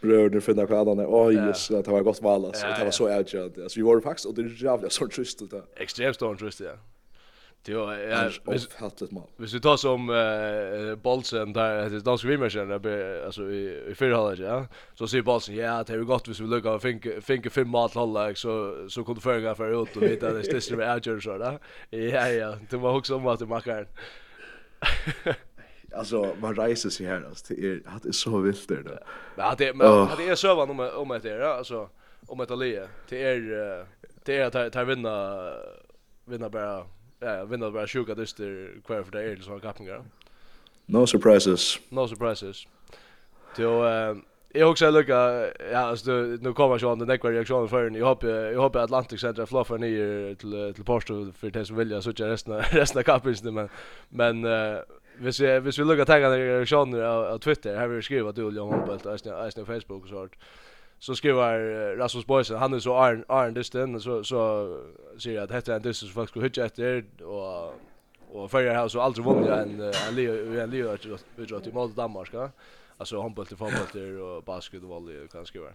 Bröder 0.00 0.40
för 0.40 0.54
några 0.54 0.80
andra. 0.80 1.04
Oj, 1.08 1.34
just 1.34 1.68
det 1.68 1.88
var 1.88 2.00
gott 2.00 2.22
val 2.22 2.44
alltså. 2.44 2.66
Det 2.78 2.84
var 2.84 2.90
så 2.90 3.16
outjust. 3.16 3.58
Alltså 3.58 3.80
vi 3.80 3.82
var 3.82 4.00
faktiskt 4.00 4.26
och 4.26 4.34
det 4.34 4.42
är 4.42 4.64
jävla 4.64 4.90
så 4.90 5.08
trist 5.08 5.50
det. 5.50 5.62
Extremt 5.76 6.16
stor 6.16 6.34
trist, 6.34 6.60
ja. 6.60 6.72
Jo, 7.66 7.92
ja, 7.92 8.30
visst 8.46 8.72
hatt 8.72 9.02
ett 9.02 9.10
mål. 9.10 9.26
Visst 9.36 9.62
tar 9.62 9.76
som 9.76 10.10
eh 10.10 10.96
Bolsen 10.96 11.52
där 11.52 11.90
det 11.90 12.00
danska 12.00 12.28
vimmersen 12.28 12.72
alltså 13.24 13.50
i 13.50 13.90
i 13.90 13.94
förra 13.94 14.16
halvlek, 14.16 14.48
ja. 14.48 14.66
Så 14.94 15.08
ser 15.08 15.22
Bolsen, 15.22 15.56
ja, 15.56 15.84
det 15.84 15.92
är 15.92 15.98
gott 15.98 16.28
hvis 16.28 16.40
vi 16.40 16.46
lucka 16.46 16.72
och 16.72 16.82
finke 16.82 17.20
finke 17.20 17.50
fem 17.50 17.68
mål 17.68 17.90
halvlek 17.94 18.36
så 18.36 18.86
så 18.88 19.04
kunde 19.04 19.20
förga 19.20 19.54
för 19.54 19.82
ut 19.82 19.96
och 19.96 20.02
vita 20.02 20.32
det 20.32 20.44
stäster 20.44 20.76
med 20.76 20.88
Alger 20.88 21.20
så 21.20 21.38
där. 21.38 21.58
Ja, 21.90 22.28
ja, 22.28 22.56
det 22.70 22.76
var 22.76 22.96
också 22.96 23.16
om 23.16 23.26
att 23.26 23.38
det 23.38 23.46
makar. 23.46 23.86
Alltså 25.92 26.36
man 26.40 26.54
reiser 26.54 26.90
sig 26.90 27.06
här 27.06 27.24
alltså 27.28 27.54
det 27.54 27.66
är 27.66 27.82
det 28.02 28.08
är 28.08 28.12
så 28.12 28.38
vilt 28.38 28.68
det 28.68 28.82
då. 28.82 28.98
Ja, 29.36 29.54
det 29.58 29.74
men 29.76 30.08
det 30.16 30.28
är 30.28 30.34
så 30.34 30.54
vad 30.54 30.70
om 30.70 30.80
om 30.80 31.18
det 31.22 31.30
är 31.30 31.40
alltså 31.40 31.88
om 32.26 32.40
ett 32.40 32.50
är 32.50 32.88
det 33.08 33.22
är 33.22 33.86
det 34.24 34.36
är 34.36 34.66
att 34.76 34.88
vinna 34.88 35.52
vinna 36.24 36.48
bara 36.48 36.84
ja, 37.20 37.44
vinna 37.44 37.70
bara 37.70 37.86
sjuka 37.86 38.14
dyster 38.14 38.80
kvar 38.84 39.02
för 39.02 39.12
det 39.12 39.22
är 39.22 39.36
liksom 39.36 39.60
kappningar. 39.60 40.04
No 40.86 41.06
surprises. 41.06 41.78
No 41.88 42.08
surprises. 42.08 42.66
Till 43.54 43.64
eh 43.64 44.16
jag 44.52 44.70
också 44.70 44.90
lucka 44.90 45.50
ja 45.72 45.78
alltså 45.78 46.10
nu 46.40 46.52
kommer 46.52 46.78
jag 46.80 46.92
an 46.92 46.98
den 46.98 47.08
där 47.08 47.30
reaktionen 47.32 47.68
för 47.68 47.90
jag 47.90 48.06
hoppas 48.06 48.28
jag 48.28 48.60
hoppas 48.60 48.82
Atlantic 48.82 49.20
Center 49.20 49.46
fluffar 49.46 49.78
ner 49.78 50.34
till 50.34 50.74
till 50.74 50.84
Porto 50.84 51.32
för 51.32 51.50
det 51.50 51.64
som 51.64 51.76
vill 51.76 51.90
jag 51.90 52.02
så 52.02 52.10
resten 52.10 52.60
resten 52.60 52.98
av 52.98 53.02
kappningen 53.12 53.54
men 53.54 53.68
men 54.08 54.44
eh 54.44 54.78
Hvis 55.20 55.40
vi, 55.40 55.58
hvis 55.60 55.78
vi 55.78 55.84
lukkar 55.84 56.04
tegna 56.04 56.28
reaktioner 56.38 57.02
av, 57.02 57.24
av 57.24 57.38
Twitter, 57.38 57.76
här 57.76 57.86
vi 57.86 57.94
jeg 57.94 58.04
skriva 58.04 58.32
til 58.32 58.44
Julian 58.44 58.86
på 58.86 59.10
eisen 59.44 59.66
Facebook 59.66 60.02
och 60.02 60.08
sånt 60.08 60.32
så 61.00 61.14
skriver 61.14 61.96
Rasmus 61.96 62.26
Boysen, 62.26 62.58
han 62.58 62.74
är 62.74 62.78
så 62.78 62.94
Arn 62.96 63.24
Arn 63.28 63.54
Dysten 63.54 64.00
så 64.00 64.24
så 64.24 64.68
säger 65.18 65.36
jag 65.36 65.44
att 65.44 65.50
heter 65.50 65.74
en 65.74 65.82
Dysten 65.82 66.08
så 66.08 66.14
folk 66.14 66.28
skulle 66.28 66.44
hugga 66.44 66.64
efter 66.64 67.04
och 67.24 67.74
och 68.32 68.50
förra 68.50 68.72
här 68.72 68.88
så 68.88 69.00
aldrig 69.00 69.26
vunnit 69.26 69.50
en 69.50 69.80
en 69.80 70.14
Leo 70.14 70.60
en 70.60 70.70
Leo 70.70 70.92
att 71.56 71.72
mot 71.72 71.96
Danmark, 71.96 72.32
va? 72.32 72.50
Alltså 72.96 73.22
handboll 73.22 73.46
till 73.46 73.56
fotboll 73.56 74.20
och 74.20 74.42
basketboll 74.42 75.22
och 75.24 75.32
kanske 75.32 75.46
skriva 75.46 75.66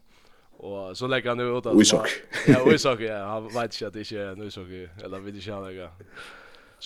Och 0.57 0.97
så 0.97 1.07
lägger 1.07 1.29
han 1.29 1.37
nu 1.37 1.51
åt 1.51 1.65
att 1.65 1.75
Ja, 2.47 2.65
Wisak 2.65 2.99
ja, 2.99 3.25
han 3.25 3.47
vet 3.47 3.63
inte 3.63 3.87
att 3.87 3.93
det 3.93 3.99
inte 3.99 4.19
är 4.19 4.35
nu 4.35 4.51
så 4.51 4.61
eller 5.03 5.19
vill 5.19 5.35
inte 5.35 5.51
han 5.51 5.65
lägger. 5.65 5.89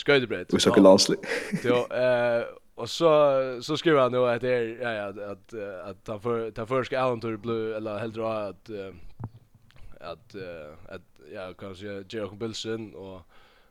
Sköjdebrett. 0.06 0.54
Wisak 0.54 0.78
landslag. 0.78 1.18
Jo 1.64 1.76
eh 1.76 2.44
Och 2.80 2.90
så 2.90 3.60
så 3.62 3.78
skriver 3.78 4.00
han 4.00 4.12
då 4.12 4.26
att 4.26 4.42
det 4.42 4.54
är 4.54 4.78
ja, 4.82 4.92
ja 4.92 5.32
att 5.32 5.54
att 5.90 6.04
ta 6.04 6.20
för 6.20 6.52
ta 6.52 6.66
för 6.66 6.84
ska 6.84 7.00
Alan 7.00 7.42
Blue 7.42 7.76
eller 7.78 7.98
helt 7.98 8.16
då 8.16 8.26
att 8.26 8.70
att 10.00 10.36
att 10.90 11.02
ja 11.34 11.54
kanske 11.54 11.86
Jerry 11.86 12.36
Bilson 12.36 12.96
och 12.96 13.22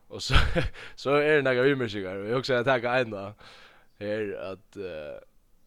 och 0.09 0.23
så 0.23 0.35
så 0.97 1.15
är 1.15 1.37
det 1.37 1.43
några 1.43 1.69
ymmersikar. 1.69 2.17
Jag 2.17 2.39
också 2.39 2.55
att 2.55 2.67
ta 2.67 2.97
en 2.97 3.11
då. 3.11 3.33
Här 3.99 4.53
att 4.53 4.77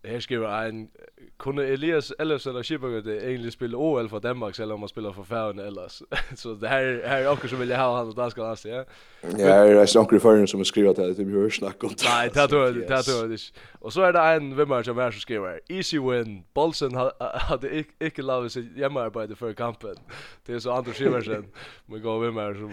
Her 0.05 0.19
skriver 0.19 0.49
en, 0.49 0.89
kunne 1.37 1.63
Elias 1.63 2.13
Ellers 2.19 2.47
eller 2.47 3.01
det 3.05 3.27
egentlig 3.27 3.51
spille 3.51 3.77
OL 3.77 4.09
for 4.09 4.19
Danmark, 4.19 4.55
selvom 4.55 4.79
man 4.79 4.89
spiller 4.89 5.13
for 5.13 5.23
færgerne 5.23 5.65
ellers? 5.65 6.01
så 6.35 6.49
det 6.49 6.69
her, 6.69 7.07
her 7.07 7.17
er 7.17 7.27
okkur 7.27 7.47
som 7.47 7.59
vilja 7.59 7.75
ha 7.75 7.97
han 7.97 8.07
og 8.07 8.17
danske 8.17 8.43
og 8.43 8.57
ja? 8.65 8.83
Ja, 9.23 9.65
her 9.65 9.81
er 9.81 9.99
okkur 9.99 10.17
i 10.17 10.19
færgerne 10.19 10.47
som 10.47 10.63
skriver 10.65 10.93
til 10.93 11.03
det, 11.03 11.27
vi 11.27 11.31
hører 11.31 11.49
snakk 11.49 11.83
om 11.83 11.89
det. 11.89 12.03
Nei, 12.03 12.29
det 12.33 12.49
tror 12.49 12.65
jeg, 12.65 12.75
det 12.89 13.05
tror 13.05 13.21
jeg 13.21 13.31
ikke. 13.31 13.67
Og 13.81 13.93
så 13.93 14.01
er 14.01 14.11
det 14.11 14.21
en 14.41 14.57
vimmer 14.57 14.81
som 14.81 14.97
er 14.97 15.11
som 15.11 15.21
skriver, 15.21 15.59
easy 15.69 15.97
win, 15.97 16.45
Bolsen 16.53 16.97
hadde 17.33 17.85
ikke, 18.01 18.21
lavet 18.21 18.51
sitt 18.51 18.73
hjemmearbeid 18.75 19.35
før 19.35 19.53
kampen. 19.53 20.01
Det 20.47 20.55
er 20.55 20.59
så 20.59 20.71
Anders 20.71 20.97
Siversen, 20.97 21.45
med 21.87 22.01
gå 22.01 22.19
vimmer 22.19 22.53
som... 22.53 22.71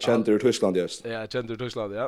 Kjentur 0.00 0.38
Tyskland, 0.38 0.76
just. 0.76 1.04
Ja, 1.06 1.26
kjentur 1.26 1.56
Tyskland, 1.56 1.94
ja. 1.94 2.06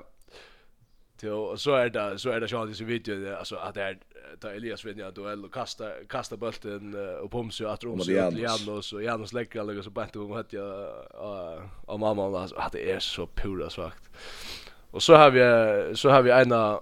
Jo, 1.24 1.56
så 1.56 1.74
är 1.74 1.90
det 1.90 2.18
så 2.18 2.30
är 2.30 2.40
det 2.40 2.48
själva 2.48 2.72
i 2.72 2.84
videon 2.84 3.34
alltså 3.34 3.56
att 3.56 3.74
det 3.74 3.82
är 3.82 3.98
ta 4.40 4.50
Elias 4.50 4.84
vinner 4.84 5.12
duell 5.12 5.44
och 5.44 5.54
kasta 5.54 5.90
kasta 6.08 6.36
bollen 6.36 6.94
och 7.22 7.30
pomsa 7.30 7.70
att 7.70 7.84
Roms 7.84 8.08
och 8.08 8.12
igen 8.12 8.68
och 8.68 8.84
så 8.84 9.00
Jan 9.00 9.28
släcker 9.28 9.60
alla 9.60 9.82
så 9.82 9.90
bättre 9.90 10.20
om 10.20 10.32
att 10.32 10.52
jag 10.52 10.88
och 11.86 12.00
mamma 12.00 12.40
alltså 12.40 12.56
att 12.56 12.72
det 12.72 12.92
är 12.92 12.98
så 12.98 13.26
pura 13.26 13.70
svagt. 13.70 14.02
Och 14.90 15.02
så 15.02 15.14
har 15.14 15.30
vi 15.30 15.96
så 15.96 16.10
har 16.10 16.22
vi 16.22 16.30
ena 16.30 16.80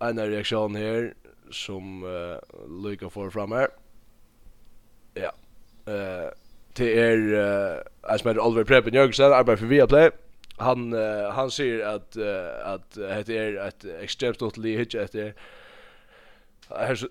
ena 0.00 0.26
reaktion 0.26 0.74
här 0.74 1.14
som 1.50 2.04
uh, 2.04 2.36
Luka 2.82 3.10
får 3.10 3.30
fram 3.30 3.52
här. 3.52 3.68
Ja. 5.14 5.32
Eh 5.92 6.30
det 6.76 7.00
är 7.00 7.82
alltså 8.00 8.28
med 8.28 8.38
Oliver 8.38 8.64
Preben 8.64 8.94
Jørgensen 8.94 9.32
arbetar 9.32 9.56
för 9.56 9.66
Viaplay 9.66 10.10
han 10.60 10.92
uh, 10.92 11.30
han 11.30 11.50
säger 11.50 11.86
att 11.86 12.16
uh, 12.16 12.72
att 12.72 12.90
det 13.26 13.38
är 13.38 13.68
ett 13.68 13.84
extremt 13.84 14.42
otroligt 14.42 14.80
hitch 14.80 14.94
att 14.94 15.12
det 15.12 15.34
här 16.68 17.08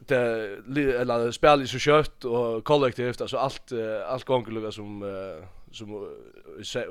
det 0.67 0.95
eller 1.01 1.31
spelar 1.31 1.65
så 1.65 1.79
kött 1.79 2.25
och 2.25 2.63
kollektivt 2.63 3.21
alltså 3.21 3.37
allt 3.37 3.71
uh, 3.71 4.11
allt 4.11 4.25
gånger 4.25 4.71
som 4.71 5.03
uh, 5.03 5.43
som 5.71 6.09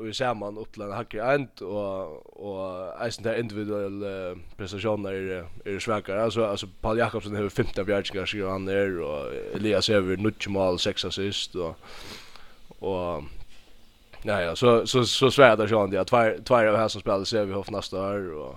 vi 0.01 0.15
ser 0.15 0.35
man 0.35 0.59
upp 0.59 0.73
till 0.73 0.83
en 0.83 0.93
hacker 0.93 1.23
end 1.23 1.49
och 1.61 2.43
och 2.43 3.03
eisen 3.05 3.25
där 3.25 3.41
individuell 3.41 4.05
prestationer 4.57 5.13
är 5.13 5.47
är 5.65 5.79
svagare 5.79 6.23
alltså 6.23 6.45
alltså 6.45 6.67
Paul 6.81 6.99
Jakobsen 6.99 7.37
har 7.37 7.49
15 7.49 7.85
bjärkar 7.85 8.27
så 8.27 8.49
han 8.49 8.69
är 8.69 9.01
och 9.01 9.35
Elias 9.55 9.91
över 9.91 10.17
9 10.17 10.33
mål 10.49 10.79
6 10.79 11.05
assist 11.05 11.55
och 11.55 11.77
och 12.79 13.23
Ja 14.23 14.43
ja, 14.43 14.57
så 14.57 14.87
så 14.87 15.05
så 15.05 15.31
svär 15.31 15.57
det 15.57 15.69
sjön 15.69 15.91
det 15.91 16.05
två 16.05 16.33
två 16.45 16.55
av 16.55 16.77
här 16.77 16.89
som 16.89 17.01
spelar 17.01 17.25
ser 17.25 17.45
vi 17.45 17.53
hopp 17.53 17.71
nästa 17.71 17.97
år 17.97 18.33
och 18.33 18.57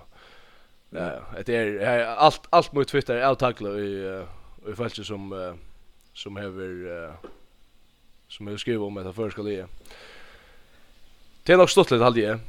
ja 0.90 1.12
ja, 1.14 1.44
det 1.46 1.56
är 1.56 2.06
allt 2.06 2.42
allt 2.50 2.74
mot 2.74 2.88
Twitter 2.88 3.16
är 3.16 3.36
tackla 3.36 3.70
i 3.70 4.24
i 4.72 4.76
fallet 4.76 5.06
som 5.06 5.56
som 6.14 6.38
över 6.38 7.14
som 8.28 8.48
har 8.48 8.58
skrivit 8.58 8.82
om 8.82 8.96
det 8.96 9.14
för 9.14 9.30
ska 9.30 9.44
det. 9.44 9.66
Det 11.44 11.54
är 11.54 11.58
nog 11.58 11.70
stort 11.70 11.92
lite 11.92 12.04
halvje. 12.04 12.40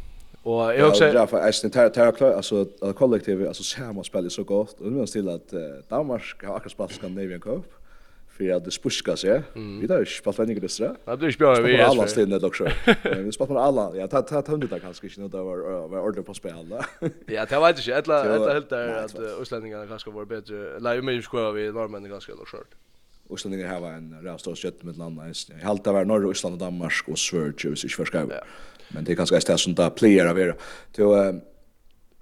Och 0.43 0.75
jag 0.75 0.89
också 0.89 1.09
Ja, 1.09 1.27
för 1.27 1.39
är 1.39 1.65
inte 1.65 1.89
tar 1.91 2.13
klar 2.13 2.33
alltså 2.33 2.67
kollektiv 2.95 3.47
alltså 3.47 3.63
samma 3.63 4.05
spelar 4.05 4.29
så 4.29 4.45
gott 4.45 4.81
och 4.81 4.93
nu 4.93 4.99
är 4.99 5.01
det 5.01 5.13
till 5.13 5.29
att 5.29 5.55
Danmark 5.89 6.45
har 6.45 6.57
akkurat 6.57 6.73
spelat 6.73 6.93
Scandinavian 6.93 7.41
Cup 7.41 7.82
för 8.37 8.51
att 8.51 8.65
det 8.65 8.71
spuska 8.71 9.17
sig. 9.17 9.43
Vi 9.55 9.87
där 9.87 10.05
spalt 10.21 10.39
vänner 10.39 10.55
det 10.55 10.69
så. 10.69 10.97
Ja, 11.05 11.17
du 11.17 11.33
spelar 11.33 11.63
vi. 11.63 11.81
Alla 11.81 12.07
ständer 12.07 12.41
dock 12.41 12.57
så. 12.57 12.69
Vi 13.03 13.33
spelar 13.33 13.47
på 13.47 13.59
alla. 13.59 13.97
Ja, 13.97 14.07
ta 14.09 14.23
ta 14.23 14.43
hundra 14.53 14.69
där 14.69 14.79
kanske 14.79 15.07
inte 15.07 15.37
det 15.37 15.43
var 15.43 15.89
var 15.89 16.01
ordet 16.01 16.27
på 16.27 16.35
spel. 16.35 16.67
Ja, 17.27 17.45
det 17.47 17.61
vet 17.61 17.79
inte. 17.79 17.93
ett 17.99 18.09
ett 18.09 18.53
helt 18.53 18.71
där 18.71 19.05
att 19.05 19.15
utlänningarna 19.41 19.87
kanske 19.87 20.11
var 20.11 20.25
bättre. 20.25 20.79
Lägger 20.79 21.03
mig 21.03 21.23
skoja 21.23 21.51
vi 21.51 21.73
norrmännen 21.73 22.11
ganska 22.11 22.33
då 22.35 22.45
skört. 22.45 22.75
Utlänningar 23.31 23.81
har 23.81 23.89
en 23.89 24.23
rævstor 24.23 24.55
kött 24.55 24.83
med 24.83 24.97
landa. 24.97 25.23
Jag 25.49 25.67
halte 25.67 25.91
det 25.91 25.95
var 25.95 26.05
Norge, 26.05 26.31
Island 26.31 26.53
och 26.55 26.59
Danmark 26.59 27.09
och 27.09 27.19
Sverige, 27.19 27.77
så 27.77 27.87
jag 27.87 27.93
forskar. 27.93 28.45
Men 28.89 29.05
det 29.05 29.13
är 29.13 29.17
ganska 29.17 29.37
et 29.37 29.61
som 29.61 29.75
där 29.75 29.91
player 29.91 30.27
av 30.27 30.37
vera. 30.37 30.55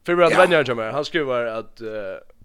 Fyrir 0.06 0.22
at 0.22 0.38
venjar 0.38 0.64
kommer, 0.64 0.90
han 0.92 1.04
skriver 1.04 1.46
att 1.46 1.82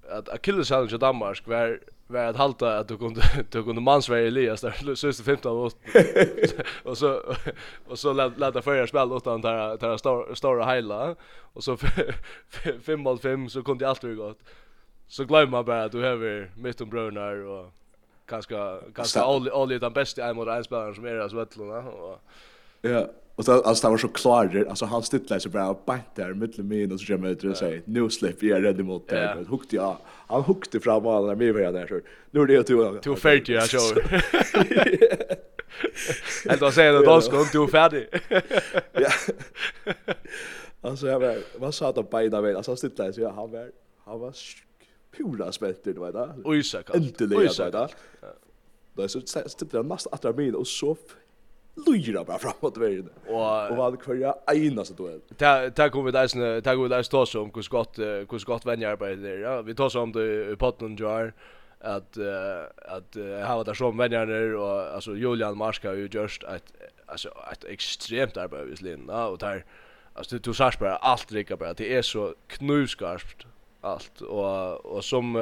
att 0.09 0.29
Achilles 0.29 0.67
challenge 0.67 0.95
i 0.95 0.97
Danmark 0.97 1.47
var 1.47 1.79
var 2.07 2.19
att 2.19 2.35
halta 2.35 2.77
att 2.77 2.87
du 2.87 2.97
kunde 2.97 3.21
du 3.49 3.63
kunde 3.63 3.81
mansvärja 3.81 4.27
Elias 4.27 4.61
där. 4.61 4.95
Sista 4.95 5.23
15 5.23 5.57
åt 5.57 5.77
och 6.83 6.97
så 6.97 7.21
och 7.87 7.99
så 7.99 8.13
lät 8.13 8.63
förra 8.63 8.87
spel 8.87 9.11
åt 9.11 9.25
han 9.25 9.41
där 9.41 9.77
där 9.77 9.97
stora 9.97 10.35
stora 10.35 10.73
hela 10.73 11.15
och 11.53 11.63
så 11.63 11.77
5 12.81 12.99
mot 12.99 13.21
5 13.21 13.49
så 13.49 13.63
kunde 13.63 13.89
allt 13.89 14.01
gå 14.01 14.15
gått 14.15 14.39
så 15.07 15.25
glömmer 15.25 15.51
man 15.51 15.65
bara 15.65 15.83
att 15.83 15.91
du 15.91 16.03
har 16.03 16.49
mitt 16.59 16.81
om 16.81 16.89
brönar 16.89 17.35
och 17.35 17.71
ganska 18.27 18.79
ganska 18.93 19.21
all 19.21 19.49
all 19.49 19.79
den 19.79 19.93
bästa 19.93 20.25
en 20.25 20.35
mot 20.35 20.47
en 20.47 20.63
spelare 20.63 20.95
som 20.95 21.05
är 21.05 21.13
där 21.13 21.29
så 21.29 21.35
vet 21.35 21.51
du 21.51 21.63
va 21.63 22.19
ja. 22.81 23.07
Och 23.35 23.45
så 23.45 23.61
alltså 23.61 23.85
han 23.87 23.93
var 23.93 23.97
så 23.97 24.07
klar 24.07 24.65
alltså 24.69 24.85
han 24.85 25.03
stittlade 25.03 25.39
sig 25.39 25.51
bara 25.51 25.75
bant 25.85 26.15
där 26.15 26.33
mellan 26.33 26.67
min 26.67 26.91
och 26.91 26.99
så 26.99 27.11
jag 27.11 27.19
möter 27.19 27.49
och 27.49 27.57
säger 27.57 27.81
nu 27.85 28.09
släpp 28.09 28.43
jag 28.43 28.63
rädd 28.63 28.79
emot 28.79 29.07
det 29.07 29.15
yeah. 29.15 29.37
hukte 29.37 29.75
jag 29.75 29.97
han 30.27 30.43
hukte 30.43 30.79
fram 30.79 31.05
alla 31.07 31.27
med 31.27 31.37
vi 31.37 31.51
var 31.51 31.71
där 31.71 31.87
så 31.87 31.99
nu 32.31 32.41
är 32.41 32.45
det 32.45 32.53
ju 32.53 32.99
två 33.01 33.15
färdig 33.15 33.55
jag 33.55 33.69
så 33.69 33.95
Helt 36.49 36.59
då 36.59 36.71
säger 36.71 36.93
det 36.93 37.05
då 37.05 37.21
ska 37.21 37.45
du 37.51 37.67
färdig. 37.67 38.07
Ja. 38.91 39.09
Alltså 40.81 41.07
jag 41.07 41.19
var 41.19 41.37
vad 41.59 41.73
sa 41.73 41.89
att 41.89 42.09
bäna 42.09 42.41
väl 42.41 42.55
alltså 42.55 42.75
stittlade 42.75 43.13
sig 43.13 43.23
han 43.25 43.51
var 43.51 43.71
han 44.03 44.19
var 44.19 44.33
pura 45.17 45.51
spelter 45.51 45.93
du 45.93 45.99
vet 45.99 46.13
där. 46.13 46.33
Oj 46.43 46.63
så 46.63 46.83
kan. 46.83 46.95
Äntligen 46.95 47.47
det 47.57 47.71
där. 47.71 47.91
Då 48.93 49.07
så 49.07 49.21
stittlade 49.21 49.77
han 49.77 49.87
mest 49.87 50.07
att 50.11 50.37
min 50.37 50.55
och 50.55 50.67
så 50.67 50.97
lyra 51.75 52.23
bara 52.23 52.39
framåt 52.39 52.77
vägen. 52.77 53.09
Och 53.27 53.69
och 53.69 53.77
vad 53.77 54.01
kvar 54.01 54.15
jag 54.15 54.55
ena 54.55 54.85
så 54.85 54.93
då. 54.93 55.09
Ta 55.37 55.69
ta 55.69 55.87
går 55.87 56.03
vi 56.03 56.11
där 56.11 56.27
sen 56.27 56.61
ta 56.61 56.75
går 56.75 56.83
vi 56.83 56.89
där 56.89 57.03
står 57.03 57.25
så 57.25 57.41
om 57.41 57.51
hur 57.55 57.61
skott 57.61 57.97
hur 57.97 58.39
skott 58.39 58.65
vänjer 58.65 58.89
arbetar 58.89 59.15
där. 59.15 59.37
Ja, 59.37 59.61
vi 59.61 59.75
tar 59.75 59.89
så 59.89 60.01
om 60.01 60.11
det 60.11 60.51
i 60.51 60.55
potten 60.55 60.95
jar 60.95 61.33
att 61.79 62.17
att 62.77 63.15
ha 63.47 63.63
det 63.63 63.75
som 63.75 63.97
vänjer 63.97 64.55
och 64.55 64.95
alltså 64.95 65.15
Julian 65.15 65.57
Marska 65.57 65.89
har 65.89 65.95
ju 65.95 66.09
just 66.11 66.43
ett 66.43 66.73
alltså 67.05 67.29
ett 67.51 67.63
extremt 67.63 68.37
arbete 68.37 68.71
i 68.71 68.83
Linda 68.83 69.27
och 69.27 69.37
där 69.37 69.65
alltså 70.13 70.37
du 70.37 70.53
sås 70.53 70.79
bara 70.79 70.95
allt 70.95 71.31
lika 71.31 71.57
bara 71.57 71.73
det 71.73 71.95
är 71.95 72.01
så 72.01 72.35
knivskarpt 72.47 73.45
allt 73.81 74.21
och 74.21 74.85
och 74.85 75.05
som 75.05 75.35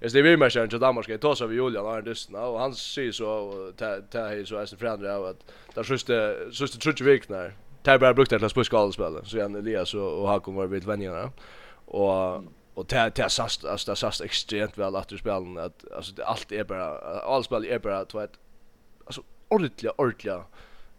Jag 0.00 0.10
ser 0.10 0.22
vi 0.22 0.36
mer 0.36 0.48
sen 0.48 0.68
Danmark 0.68 1.04
ska 1.04 1.18
ta 1.18 1.36
sig 1.36 1.46
vi 1.46 1.54
Julian 1.54 1.84
har 1.84 2.02
dysten 2.02 2.34
och 2.34 2.60
han 2.60 2.74
säger 2.74 3.12
så 3.12 3.52
ta 3.76 4.00
ta 4.10 4.26
hej 4.26 4.46
så 4.46 4.56
är 4.56 4.60
det 4.60 4.76
förändra 4.76 5.16
av 5.16 5.24
att 5.26 5.52
där 5.74 5.84
sjuste 5.84 6.36
sjuste 6.52 6.78
trutje 6.78 7.06
viknar. 7.06 7.54
Tar 7.82 7.98
bara 7.98 8.14
brukt 8.14 8.32
att 8.32 8.50
spela 8.50 8.64
skallspel 8.64 9.20
så 9.24 9.36
igen 9.36 9.54
Elias 9.54 9.94
och, 9.94 10.20
och 10.20 10.28
Hakon 10.28 10.54
var 10.54 10.66
vid 10.66 10.84
vännerna. 10.84 11.30
Och 11.86 12.44
och 12.74 12.88
ta 12.88 13.10
ta 13.10 13.28
sast 13.28 13.64
alltså 13.64 13.90
det 13.90 13.96
sast 13.96 14.20
extremt 14.20 14.78
väl 14.78 14.96
att 14.96 15.08
du 15.08 15.18
spelar 15.18 15.58
att 15.58 15.92
alltså 15.92 16.22
allt 16.22 16.52
är 16.52 16.64
bara 16.64 16.98
all 17.20 17.44
spel 17.44 17.64
är 17.64 17.78
bara 17.78 18.04
två 18.04 18.20
ett 18.20 18.38
alltså 19.04 19.22
ordentliga 19.48 19.92
ordentliga 19.96 20.44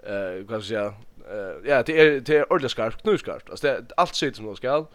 eh 0.04 0.46
vad 0.48 0.64
ska 0.64 0.74
jag 0.74 0.94
säga 0.94 0.94
eh 1.32 1.70
ja 1.70 1.84
det 1.84 2.02
är 2.02 2.20
det 2.20 2.38
är 2.38 2.52
ordentligt 2.52 2.72
skarpt 2.72 3.02
knuskarpt 3.02 3.50
alltså 3.50 3.68
det 3.68 3.86
allt 3.98 4.16
sitter 4.16 4.38
som 4.38 4.46
det 4.46 4.56
ska 4.56 4.86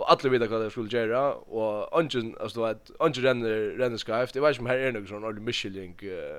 och 0.00 0.10
alla 0.10 0.30
vet 0.30 0.50
vad 0.50 0.62
det 0.62 0.70
skulle 0.70 0.98
göra 0.98 1.34
och 1.34 1.98
ungen 2.00 2.36
alltså 2.40 2.64
att 2.64 2.90
ungen 2.98 3.22
renner 3.22 3.78
renner 3.78 3.96
skrift 3.96 4.34
det 4.34 4.40
var 4.40 4.52
som 4.52 4.66
här 4.66 4.78
är 4.78 4.92
någon 4.92 5.06
sån 5.06 5.24
ordentlig 5.24 5.44
mischling 5.44 5.94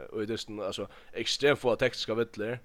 och 0.09 0.27
det 0.27 0.33
är 0.49 0.65
alltså 0.65 0.87
extremt 1.13 1.59
få 1.59 1.75
tekniska 1.75 2.15
vittler. 2.15 2.59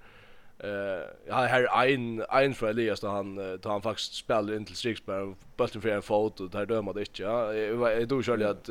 eh 0.58 1.04
ja 1.28 1.34
här 1.34 1.86
en 1.86 2.24
en 2.30 2.54
från 2.54 2.68
Elias 2.68 3.00
då 3.00 3.08
han 3.08 3.58
då 3.62 3.68
han 3.68 3.82
faktiskt 3.82 4.14
spelade 4.14 4.56
in 4.56 4.64
till 4.64 4.76
Strixberg 4.76 5.34
bulten 5.56 5.80
för 5.80 5.88
en 5.88 6.02
fot 6.02 6.40
och 6.40 6.50
där 6.50 6.66
dömade 6.66 7.00
inte 7.00 7.22
ja. 7.22 7.54
Jag 7.54 8.08
tror 8.08 8.22
själv 8.22 8.46
att 8.46 8.68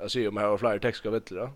jag 0.00 0.10
ser 0.10 0.28
om 0.28 0.36
här 0.36 0.48
var 0.48 0.58
fler 0.58 0.78
tekniska 0.78 1.10
vettler 1.10 1.50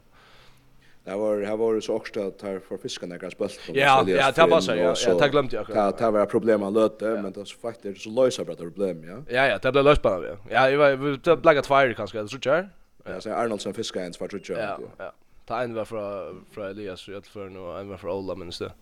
Det 1.05 1.17
var 1.17 1.37
det 1.37 1.57
var 1.57 1.81
så 1.81 1.95
också 1.95 2.21
att 2.27 2.43
här 2.43 2.61
för 2.69 2.77
fiskarna 2.77 3.17
gräs 3.19 3.39
bult. 3.39 3.61
Ja, 3.73 4.05
ja, 4.07 4.33
det 4.33 4.47
var 4.47 4.61
så. 4.61 4.75
Ja, 4.75 4.95
jag 5.19 5.31
glömde 5.31 5.57
jag. 5.57 5.67
Ja, 5.75 5.93
det 5.99 6.11
var 6.11 6.27
problem 6.27 6.63
att 6.63 6.73
löta, 6.73 7.05
men 7.05 7.33
det 7.33 7.37
var 7.37 7.61
faktiskt 7.61 8.03
så 8.03 8.11
lösa 8.11 8.45
bara 8.45 8.57
problem, 8.57 9.05
ja. 9.09 9.35
Ja, 9.37 9.47
ja, 9.47 9.59
det 9.59 9.73
blev 9.73 9.85
löst 9.85 10.03
bara. 10.03 10.27
Ja, 10.27 10.37
ja, 10.49 10.71
jag 10.71 10.79
var 10.79 11.37
blev 11.37 11.67
fire 11.67 11.95
kanske, 11.95 12.29
så 12.29 12.39
tror 12.39 12.55
jag. 12.55 12.67
Ja, 13.05 13.21
så 13.21 13.33
Arnold 13.33 13.61
som 13.61 13.75
fiskar 13.75 14.01
ens 14.01 14.19
för 14.19 14.29
tror 14.29 14.59
jag. 14.59 14.69
Ja, 14.69 14.79
ja. 14.99 15.13
Ta 15.47 15.63
en 15.63 15.75
var 15.75 15.85
från 15.85 16.45
från 16.51 16.67
Elias 16.67 17.09
och 17.09 17.27
för 17.27 17.49
nu 17.49 17.81
en 17.81 17.89
var 17.89 17.97
från 17.97 18.11
Ola 18.11 18.35
minst 18.35 18.59
det. 18.59 18.73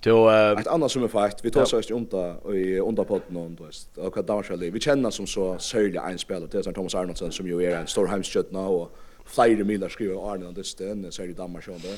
Till 0.00 0.12
ett 0.60 0.66
annat 0.66 0.90
som 0.90 1.04
är 1.04 1.08
fakt, 1.08 1.44
vi 1.44 1.50
tar 1.50 1.64
så 1.64 1.76
just 1.76 1.90
under 1.90 2.54
i 2.54 2.78
underpotten 2.78 3.36
och 3.36 3.50
då 3.50 3.64
just. 3.64 3.98
Och 3.98 4.16
vad 4.16 4.26
där 4.26 4.42
Vi 4.70 4.80
känner 4.80 5.10
som 5.10 5.26
så 5.26 5.58
sörliga 5.58 6.02
en 6.02 6.18
spelare 6.18 6.48
till 6.48 6.74
Thomas 6.74 6.94
Arnoldsson 6.94 7.32
som 7.32 7.46
ju 7.46 7.64
är 7.64 7.76
en 7.76 7.86
stor 7.86 8.06
nu 8.06 8.58
och 8.58 8.96
flere 9.30 9.64
miler 9.64 9.88
skriver 9.88 10.18
om 10.18 10.28
Arne 10.32 10.48
Andersen, 10.48 11.06
så 11.12 11.22
er 11.22 11.26
det 11.26 11.38
Danmark 11.38 11.66
det, 11.66 11.96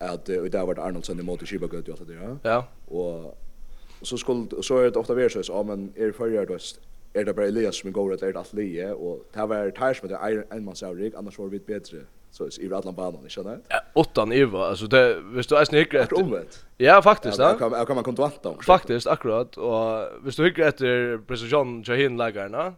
at 0.00 0.28
uh, 0.28 0.44
det 0.44 0.54
har 0.54 0.66
vært 0.66 0.78
Arnoldsen 0.78 1.18
i 1.18 1.22
måte 1.22 1.44
i 1.44 1.48
Kibagøt 1.48 1.88
og 1.88 1.98
alt 1.98 2.08
det 2.08 2.16
der. 2.16 2.36
Ja. 2.44 2.60
Og 2.90 3.36
så, 4.02 4.16
skulle, 4.16 4.62
så 4.62 4.78
er 4.78 4.90
det 4.90 4.96
ofte 4.96 5.16
vært 5.16 5.36
sånn, 5.36 5.50
ja, 5.50 5.62
men 5.62 5.90
er 5.96 6.14
førre 6.16 6.46
er 6.46 6.56
er 7.14 7.24
det 7.24 7.34
bare 7.34 7.50
Elias 7.50 7.76
som 7.76 7.92
går 7.92 8.12
at 8.14 8.22
er 8.22 8.32
det 8.32 8.38
alt 8.38 8.54
lige, 8.54 8.94
og 8.94 9.24
det 9.32 9.40
har 9.40 9.46
vært 9.50 9.80
med 9.80 9.94
som 9.94 10.10
er 10.10 10.42
en 10.52 10.64
mann 10.64 10.76
savrik, 10.76 11.14
annars 11.18 11.38
var 11.38 11.46
vi 11.50 11.58
bedre. 11.58 12.06
Så 12.32 12.46
i 12.62 12.68
Radland 12.70 12.96
banan, 12.96 13.24
ikke 13.24 13.42
sant? 13.42 13.64
Ja, 13.70 13.78
åttan 13.94 14.32
Eva, 14.32 14.68
altså 14.68 14.86
det 14.86 15.16
hvis 15.34 15.46
du 15.46 15.56
är 15.56 15.64
snikker 15.64 16.02
etter 16.02 16.18
omvendt. 16.18 16.66
Ja, 16.78 17.00
faktisk, 17.00 17.38
ja. 17.38 17.56
Kan 17.56 17.86
kan 17.86 17.94
man 17.94 18.04
kontra 18.04 18.30
om. 18.44 18.62
Faktisk, 18.62 19.06
akkurat, 19.10 19.58
og 19.58 20.06
hvis 20.22 20.36
du 20.36 20.42
hyggre 20.42 20.68
etter 20.68 21.18
prestasjonen 21.28 21.84
til 21.84 21.96
hin 21.96 22.16
lagarna, 22.16 22.74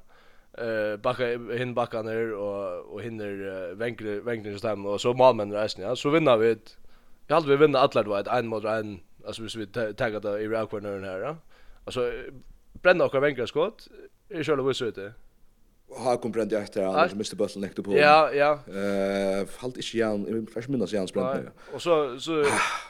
eh 0.59 0.97
backa 0.97 1.27
hin 1.57 1.75
backa 1.75 2.03
ner 2.03 2.33
och 2.33 2.93
och 2.95 3.03
hinner 3.03 3.75
vänkre 3.75 4.21
vänkre 4.21 4.59
stämma 4.59 4.89
och 4.89 5.01
så 5.01 5.15
malmen 5.15 5.53
resten 5.53 5.85
ja 5.85 5.97
så 5.97 6.11
vinner 6.11 6.37
vi 6.37 6.51
ett 6.51 6.77
jag 7.27 7.35
hade 7.35 7.49
vi 7.49 7.57
vinner 7.57 7.79
alla 7.79 8.03
då 8.03 8.15
ett 8.15 8.27
en 8.27 8.47
mot 8.47 8.65
en 8.65 9.01
alltså 9.27 9.43
vi 9.43 9.67
tagga 9.95 10.21
det 10.21 10.41
i 10.41 10.49
rockcornern 10.49 11.05
här 11.05 11.21
ja 11.21 11.37
alltså 11.85 12.13
bränna 12.73 13.05
och 13.05 13.23
vänkre 13.23 13.47
skott 13.47 13.89
är 14.29 14.45
själva 14.45 14.69
visst 14.69 14.83
ute 14.83 15.13
har 15.97 16.17
kom 16.17 16.33
bränt 16.33 16.53
jag 16.53 16.63
efter 16.63 16.83
alltså 16.83 17.17
Mr. 17.17 17.37
bollen 17.37 17.61
näkt 17.61 17.83
på. 17.85 17.97
Ja, 17.97 18.33
ja. 18.33 18.53
Eh, 18.53 19.47
halt 19.57 19.77
inte 19.77 19.99
jan, 19.99 20.27
i 20.29 20.47
flash 20.53 20.71
minnas 20.71 20.93
jan 20.93 21.07
bränt. 21.07 21.51
Och 21.75 21.83
så 21.83 22.21
så 22.21 22.45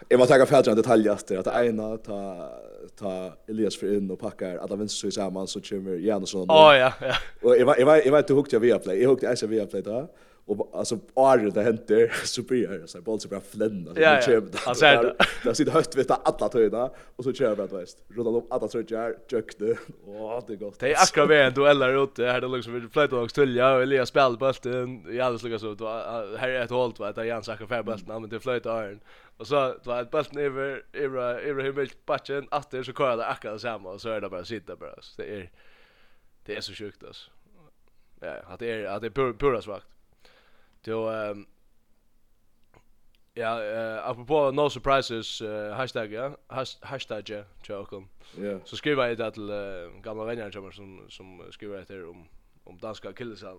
jag 0.08 0.18
måste 0.18 0.38
ta 0.38 0.46
fältra 0.46 0.74
detaljer 0.74 1.12
efter 1.12 1.38
att 1.38 1.46
ena 1.46 1.96
ta 1.96 2.50
ta 2.98 3.32
Elias 3.48 3.76
för 3.76 3.96
in 3.96 4.10
och 4.10 4.18
packar 4.18 4.56
alla 4.56 4.76
vänster 4.76 4.98
så 4.98 5.06
i 5.06 5.12
samman 5.12 5.46
så 5.46 5.60
kommer 5.60 5.96
Jansson. 5.96 6.46
Ja 6.48 6.76
ja 6.76 6.92
ja. 7.00 7.14
Och 7.42 7.56
jag 7.56 7.80
jag 7.80 8.12
vet 8.12 8.18
inte 8.18 8.32
hur 8.32 8.34
jag 8.54 8.60
via 8.60 8.78
play. 8.78 9.02
Jag 9.02 9.08
hukte 9.08 9.36
jag 9.40 9.48
via 9.48 9.66
play 9.66 9.82
då 9.82 10.08
och 10.46 10.70
alltså 10.72 10.94
är 11.16 11.50
det 11.50 11.62
händer 11.62 12.12
så 12.24 12.42
blir 12.42 12.72
jag 12.72 12.88
så 12.88 13.00
bollen 13.00 13.20
så 13.20 13.28
bara 13.28 13.40
flända 13.40 13.94
så 13.94 14.00
jag 14.00 14.24
kör 14.24 14.40
det 14.40 14.50
där 14.80 15.16
där 15.44 15.54
sitter 15.54 15.72
högt 15.72 15.96
vet 15.96 16.10
alla 16.10 16.48
töjda 16.48 16.90
och 17.16 17.24
så 17.24 17.32
kör 17.32 17.50
vi 17.50 17.56
bara 17.56 17.66
väst 17.66 18.04
rullar 18.08 18.36
upp 18.36 18.52
alla 18.52 18.68
tröjor 18.68 19.16
jökte 19.28 19.76
åh 20.06 20.44
det 20.46 20.56
går 20.56 20.74
det 20.78 20.92
är 20.92 21.02
akkurat 21.02 21.30
en 21.30 21.54
dueller 21.54 22.04
ute. 22.04 22.24
Här 22.24 22.40
det 22.40 22.48
liksom 22.48 22.74
vi 22.74 22.80
flyttar 22.80 23.16
och 23.16 23.30
stulja 23.30 23.74
och 23.74 23.82
Elias 23.82 24.08
spelar 24.08 24.36
bollen 24.36 25.12
i 25.12 25.20
alla 25.20 25.38
slugas 25.38 25.60
så 25.60 25.74
här 26.38 26.48
är 26.48 26.60
ett 26.60 26.70
hål 26.70 26.92
va 26.98 27.12
där 27.12 27.24
Jens 27.24 27.46
saker 27.46 27.66
för 27.66 27.82
bollen 27.82 28.04
men 28.06 28.28
det 28.28 28.40
flyttar 28.40 28.84
iron. 28.84 29.00
Och 29.36 29.46
så 29.46 29.54
det 29.54 29.86
var 29.86 30.02
ett 30.02 30.10
bollen 30.10 30.38
över 30.38 30.82
Ibra 30.92 31.42
Ibrahim 31.42 31.74
hur 31.74 31.82
mycket 31.82 32.06
patchen 32.06 32.48
åter 32.48 32.82
så 32.82 32.92
kör 32.92 33.16
det 33.16 33.26
akkurat 33.26 33.60
samma 33.60 33.90
och 33.90 34.00
så 34.00 34.08
är 34.08 34.20
det 34.20 34.28
bara 34.28 34.44
sitta 34.44 34.76
bara 34.76 35.02
så 35.02 35.22
det 35.22 35.36
är 35.36 35.50
det 36.44 36.56
är 36.56 36.60
så 36.60 36.72
sjukt 36.72 37.04
alltså 37.04 37.30
ja 38.20 38.34
att 38.46 38.58
det 38.58 38.70
är 38.70 38.84
att 38.84 39.02
det 39.02 39.06
är 39.06 39.32
pura 39.32 39.62
svagt 39.62 39.86
Då 40.84 41.08
ehm 41.08 41.46
Ja, 43.34 43.62
eh 43.64 44.08
apropå 44.08 44.50
no 44.50 44.70
surprises 44.70 45.42
uh, 45.42 45.72
hashtag 45.72 46.12
ja. 46.12 46.36
Has 46.46 46.78
hashtag 46.82 47.28
ja, 47.28 47.44
Jokum. 47.68 48.08
Ja. 48.38 48.58
Så 48.64 48.76
skriver 48.76 49.06
jag 49.06 49.18
det 49.18 49.30
till 49.30 49.50
uh, 49.50 50.02
gamla 50.02 50.24
vänner 50.24 50.50
som 50.50 50.72
som 50.72 51.06
som 51.08 51.42
skriver 51.50 51.84
det 51.88 52.04
om 52.04 52.28
om 52.64 52.78
danska 52.78 53.12
killesal. 53.12 53.58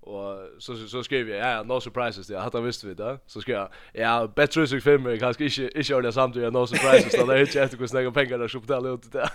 Och 0.00 0.38
så 0.58 0.76
så, 0.76 0.88
så 0.88 1.02
skrev 1.02 1.28
jeg, 1.28 1.38
ja, 1.38 1.62
no 1.62 1.80
surprises, 1.80 2.26
det 2.26 2.40
Hade 2.40 2.60
visst 2.60 2.84
vi 2.84 2.94
det. 2.94 3.18
Så 3.26 3.40
skriver 3.40 3.60
jag, 3.60 3.70
ja, 3.92 4.26
bättre 4.26 4.36
betre 4.36 4.62
utsikt 4.62 4.84
kanske 5.20 5.44
inte 5.44 5.78
inte 5.78 5.94
ordentligt 5.94 6.14
samt 6.14 6.34
samtidig, 6.34 6.52
no 6.52 6.66
surprises, 6.66 7.20
Då 7.20 7.26
det 7.26 7.34
är 7.34 7.40
inte 7.40 7.62
efter 7.62 7.78
hur 7.78 7.86
snägga 7.86 8.10
pengar 8.10 8.38
där 8.38 8.48
så 8.48 8.60
på 8.60 8.80
det 8.80 8.88
ut 8.88 9.12
det. 9.12 9.30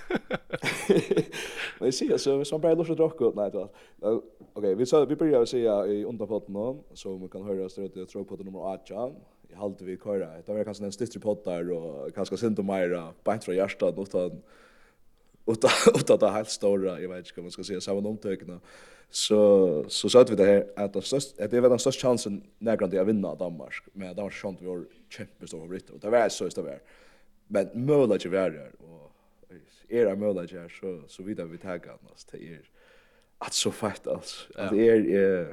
Men 1.79 1.87
jag 1.87 1.93
säger 1.93 2.17
så, 2.17 2.45
som 2.45 2.61
bara 2.61 2.73
lust 2.73 2.91
att 2.91 2.97
dra 2.97 3.31
nej 3.35 3.51
då. 3.51 3.69
Okej, 4.53 4.75
vi 4.75 4.85
så 4.85 5.05
vi 5.05 5.15
börjar 5.15 5.45
säga 5.45 5.85
i 5.85 6.05
underpotten 6.05 6.53
då, 6.53 6.83
så 6.93 7.17
man 7.17 7.29
kan 7.29 7.43
höra 7.43 7.69
ströt 7.69 7.95
jag 7.95 8.09
tror 8.09 8.23
på 8.23 8.35
det 8.35 8.43
nummer 8.43 8.59
8. 8.59 9.11
Jag 9.49 9.57
håller 9.57 9.85
vi 9.85 9.97
köra. 9.97 10.27
Det 10.45 10.53
var 10.53 10.63
kanske 10.63 10.85
en 10.85 10.91
stitch 10.91 11.17
podd 11.17 11.41
där 11.43 11.71
och 11.71 12.15
kanske 12.15 12.37
sent 12.37 12.59
och 12.59 12.65
mera 12.65 13.13
bänt 13.23 13.43
från 13.43 13.55
hjärtat 13.55 13.95
utan 13.97 14.41
utan 15.45 15.71
utan 15.99 16.19
det 16.19 16.29
helt 16.29 16.49
stora, 16.49 17.01
jag 17.01 17.09
vet 17.09 17.17
inte 17.17 17.31
vad 17.35 17.43
man 17.43 17.51
ska 17.51 17.63
säga, 17.63 17.81
samma 17.81 18.09
omtökna. 18.09 18.59
Så 19.09 19.85
så 19.87 20.09
sa 20.09 20.25
vi 20.29 20.35
det 20.35 20.45
här 20.45 20.67
att 20.75 20.93
det 20.93 21.01
störst 21.01 21.39
att 21.39 21.51
det 21.51 21.61
var 21.61 21.69
den 21.69 21.79
största 21.79 22.07
chansen 22.07 22.43
när 22.59 22.77
grant 22.77 22.93
jag 22.93 23.05
vinna 23.05 23.35
Danmark, 23.35 23.73
med 23.93 24.15
Danmark 24.15 24.33
sjönte 24.33 24.63
vi 24.63 24.69
var 24.69 24.85
kämpestor 25.09 25.59
favorit 25.59 25.89
och 25.89 25.99
det 25.99 26.09
var 26.09 26.29
så 26.29 26.43
just 26.43 26.55
det 26.55 26.61
var. 26.61 26.79
Men 27.47 27.69
möjligt 27.73 28.25
att 28.25 28.31
vara 28.31 28.63
och 28.79 29.02
er 29.89 30.11
en 30.11 30.19
mulighet 30.19 30.51
her, 30.51 30.69
så, 30.69 31.01
så 31.07 31.23
vidar 31.23 31.45
vi 31.45 31.57
tagga 31.57 31.91
oss 32.13 32.25
Det 32.25 32.41
er 32.41 32.59
att 33.45 33.53
så 33.53 33.71
fett, 33.71 34.07
alltså 34.07 34.47
Ja. 34.57 34.69
Det 34.69 34.89
är 34.89 34.95
jeg, 34.95 35.47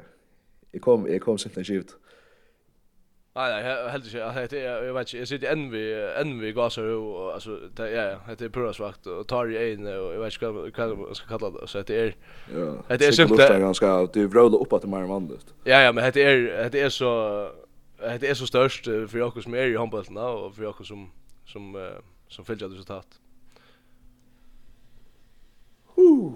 jeg 0.73 0.81
kom, 0.81 1.07
jag 1.07 1.21
kom 1.21 1.37
simpelthen 1.37 1.65
skivet. 1.65 1.95
Nej 3.35 3.51
nei, 3.51 3.89
helt 3.91 4.05
inte 4.05 4.17
jag 4.17 4.33
heter 4.33 4.57
jag 4.57 4.93
vet 4.93 5.01
inte 5.01 5.17
jag 5.17 5.27
sitter 5.27 5.51
enn 5.51 5.71
vi, 5.71 5.93
enn 6.19 6.39
vi 6.39 6.51
gasar 6.51 6.83
jo, 6.83 7.29
alltså 7.29 7.59
det, 7.77 7.85
ja, 7.91 8.03
ja, 8.03 8.35
det 8.39 8.45
er 8.45 8.49
purasvakt, 8.49 9.07
och 9.07 9.27
tar 9.27 9.45
i 9.45 9.73
en 9.73 9.87
och 9.87 10.13
jag 10.13 10.19
vet 10.19 10.33
inte 10.33 10.47
vad 10.47 10.67
hva 11.07 11.13
ska 11.15 11.27
kalla 11.27 11.49
det, 11.49 11.67
så 11.67 11.81
det 11.81 11.95
är 11.95 12.15
ja, 12.53 12.97
det 12.97 13.07
är 13.07 13.11
simpelthen. 13.11 13.61
Ja, 13.61 13.67
ganska 13.67 14.07
du 14.13 14.27
vrøla 14.27 14.57
upp 14.57 14.73
att 14.73 14.81
det 14.81 14.87
mer 14.87 15.07
mann, 15.07 15.37
Ja, 15.65 15.81
ja, 15.81 15.91
men 15.91 16.11
det 16.13 16.23
är 16.23 16.69
det 16.69 16.81
är 16.81 16.89
så, 16.89 17.49
det 18.19 18.29
är 18.29 18.33
så 18.33 18.47
störst 18.47 18.85
för 18.85 19.21
oss 19.21 19.43
som 19.43 19.53
är 19.53 19.67
i 19.67 19.77
handbollen 19.77 20.17
och 20.17 20.55
för 20.55 20.65
oss 20.65 20.87
som, 20.87 21.11
som, 21.45 21.91
som 22.27 22.45
följer 22.45 22.69
resultat. 22.69 23.07
Uh. 26.01 26.33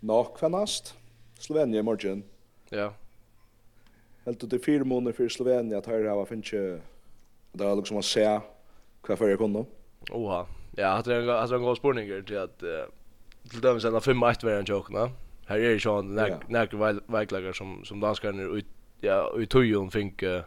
Nok 0.00 0.38
fannast. 0.38 0.94
Slovenia 1.38 1.80
i 1.80 1.82
morgen. 1.82 2.24
Ja. 2.70 2.92
Helt 4.24 4.44
ut 4.44 4.52
i 4.52 4.58
fire 4.58 4.84
måneder 4.84 5.16
for 5.16 5.28
Slovenia 5.28 5.80
tar 5.80 5.98
jeg 5.98 6.10
av 6.12 6.26
finnes 6.28 6.82
det 7.58 7.66
er 7.66 7.78
liksom 7.78 7.98
å 7.98 8.04
se 8.04 8.26
hva 8.26 9.16
før 9.16 9.32
jeg 9.32 9.40
kunne. 9.40 9.64
Oha. 10.14 10.44
Ja, 10.78 10.94
hatt 10.98 11.08
det 11.08 11.16
er 11.24 11.54
en 11.56 11.64
god 11.64 11.78
spurninger 11.78 12.22
til 12.28 12.42
at 12.44 12.62
til 13.48 13.64
dømes 13.64 13.86
en 13.88 13.96
av 13.96 14.04
fem 14.04 14.22
og 14.22 14.30
ett 14.30 14.44
verden 14.44 14.68
tjåkna. 14.68 15.08
Her 15.48 15.62
er 15.64 15.74
det 15.74 15.82
sånn 15.82 16.12
nærkere 16.14 16.98
veiklager 17.08 17.56
som, 17.56 17.78
som 17.88 18.02
danskerne 18.02 18.50
ut, 18.52 18.68
ja, 19.02 19.22
ut 19.32 19.48
tøyen 19.50 19.88
finner 19.90 20.44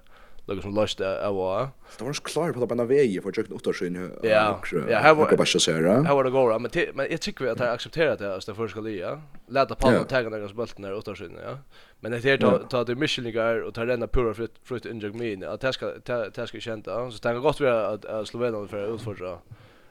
Lukas 0.51 0.63
som 0.63 0.75
löst 0.75 0.98
det 0.98 1.27
av. 1.27 1.67
Det 1.98 2.03
var 2.03 2.13
så 2.13 2.24
klar 2.24 2.51
på 2.51 2.63
att 2.63 2.70
banna 2.70 2.86
vägen 2.86 3.24
för 3.24 3.34
jag 3.36 3.55
åtta 3.55 3.74
sjön. 3.74 4.10
Ja. 4.24 4.62
Ja, 4.89 5.00
här 5.00 5.15
var 5.15 5.38
bara 5.38 5.46
så 5.46 5.72
här. 5.72 6.03
Här 6.03 6.15
var 6.15 6.24
det 6.24 6.29
går 6.29 6.60
men 6.60 6.72
men 6.93 7.08
jag 7.12 7.22
tycker 7.22 7.48
att 7.48 7.60
jag 7.60 7.70
accepterar 7.70 8.17
det 8.17 8.34
alltså 8.34 8.53
för 8.53 8.67
ska 8.67 8.81
lya. 8.81 9.22
Lätta 9.48 9.75
på 9.75 9.88
att 9.88 10.10
ta 10.10 10.22
några 10.22 10.48
bulten 10.48 10.81
där 10.81 10.93
åtta 10.93 11.15
sjön, 11.15 11.38
ja. 11.46 11.58
Men 12.00 12.11
det 12.11 12.25
är 12.25 12.37
ta 12.37 12.57
ta 12.57 12.83
det 12.83 12.96
Micheligar 12.96 13.61
och 13.61 13.74
ta 13.74 13.85
denna 13.85 14.07
pura 14.07 14.33
frukt 14.33 14.57
frukt 14.64 14.85
injag 14.85 15.16
min. 15.16 15.44
Att 15.44 15.61
det 15.61 15.74
ska 15.74 15.92
det 16.35 16.48
ska 16.48 16.59
känta 16.59 17.11
så 17.11 17.18
tänker 17.18 17.40
gott 17.40 17.61
vi 17.61 17.68
att 17.68 18.27
Slovenien 18.27 18.68
för 18.68 18.96
utföra 18.96 19.37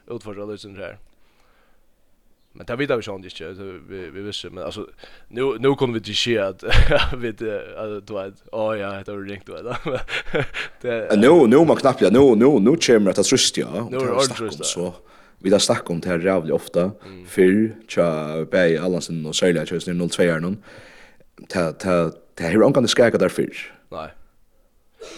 utföra 0.07 0.45
lösen 0.45 0.75
här. 0.75 0.97
Men 2.53 2.65
det 2.65 2.75
vet 2.75 2.97
vi 2.97 3.03
sånt 3.03 3.25
inte 3.25 3.53
vi 3.89 4.09
vi 4.09 4.21
visste 4.21 4.49
men 4.49 4.63
alltså 4.63 4.87
nu 5.27 5.57
nu 5.59 5.75
kommer 5.75 5.93
vi 5.93 6.01
till 6.01 6.15
shit 6.15 6.39
att 6.39 6.63
vi 7.17 7.29
att 7.29 8.07
du 8.07 8.13
vet 8.13 8.33
åh 8.51 8.77
ja 8.77 9.03
det 9.05 9.11
har 9.11 9.29
ringt 9.29 9.45
du 9.45 9.53
vet. 9.53 9.65
Det 10.81 11.17
nu 11.17 11.47
nu 11.47 11.65
man 11.65 11.75
knappt 11.75 12.01
ja 12.01 12.09
nu 12.09 12.35
nu 12.35 12.59
nu 12.59 12.75
kommer 12.77 13.13
det 13.13 13.19
att 13.19 13.31
rösta 13.31 13.61
ja. 13.61 13.87
Nu 13.91 13.97
är 13.97 14.57
det 14.57 14.63
så. 14.63 14.93
Vi 15.39 15.49
där 15.49 15.59
snack 15.59 15.89
om 15.89 15.99
det 15.99 16.09
här 16.09 16.19
jävligt 16.19 16.53
ofta 16.53 16.91
för 17.27 17.75
tja 17.87 18.45
bei 18.51 18.77
Allansen 18.77 19.25
och 19.25 19.35
Sölja 19.35 19.65
tjus 19.65 19.85
02 19.85 20.23
är 20.23 20.39
någon. 20.39 20.57
Ta 21.49 21.71
ta 21.71 22.11
ta 22.35 22.43
hur 22.43 22.61
hon 22.61 22.73
kan 22.73 22.83
det 22.83 22.89
skaka 22.89 23.17
därför. 23.17 23.49
Nej. 23.91 24.09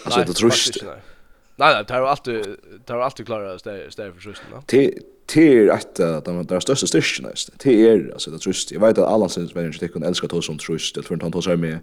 Alltså 0.06 0.20
det 0.20 0.48
röst. 0.48 0.84
Nej. 0.84 1.13
Nej, 1.56 1.84
det 1.88 1.94
har 1.94 2.02
alltid 2.02 2.46
det 2.88 2.94
har 2.94 3.00
alltid 3.00 3.26
klarat 3.26 3.60
stä 3.62 3.92
stä 3.92 4.12
för 4.12 4.36
va. 4.52 4.62
Till 4.68 4.92
till 5.26 5.72
att 5.72 5.96
de 6.26 6.46
där 6.46 6.60
största 6.60 6.88
styrkorna 6.88 7.30
till 7.58 7.86
är 7.88 8.14
alltså 8.14 8.32
det 8.32 8.40
trust. 8.40 8.72
Jag 8.72 8.80
vet 8.80 8.98
att 8.98 9.08
alla 9.08 9.30
sen 9.30 9.50
men 9.56 9.66
inte 9.66 9.88
kan 9.88 10.04
älska 10.04 10.28
tog 10.28 10.44
som 10.44 10.58
trust 10.58 10.96
det 10.96 11.04
för 11.04 11.18
han 11.22 11.32
tar 11.32 11.42
sig 11.42 11.58
med. 11.58 11.80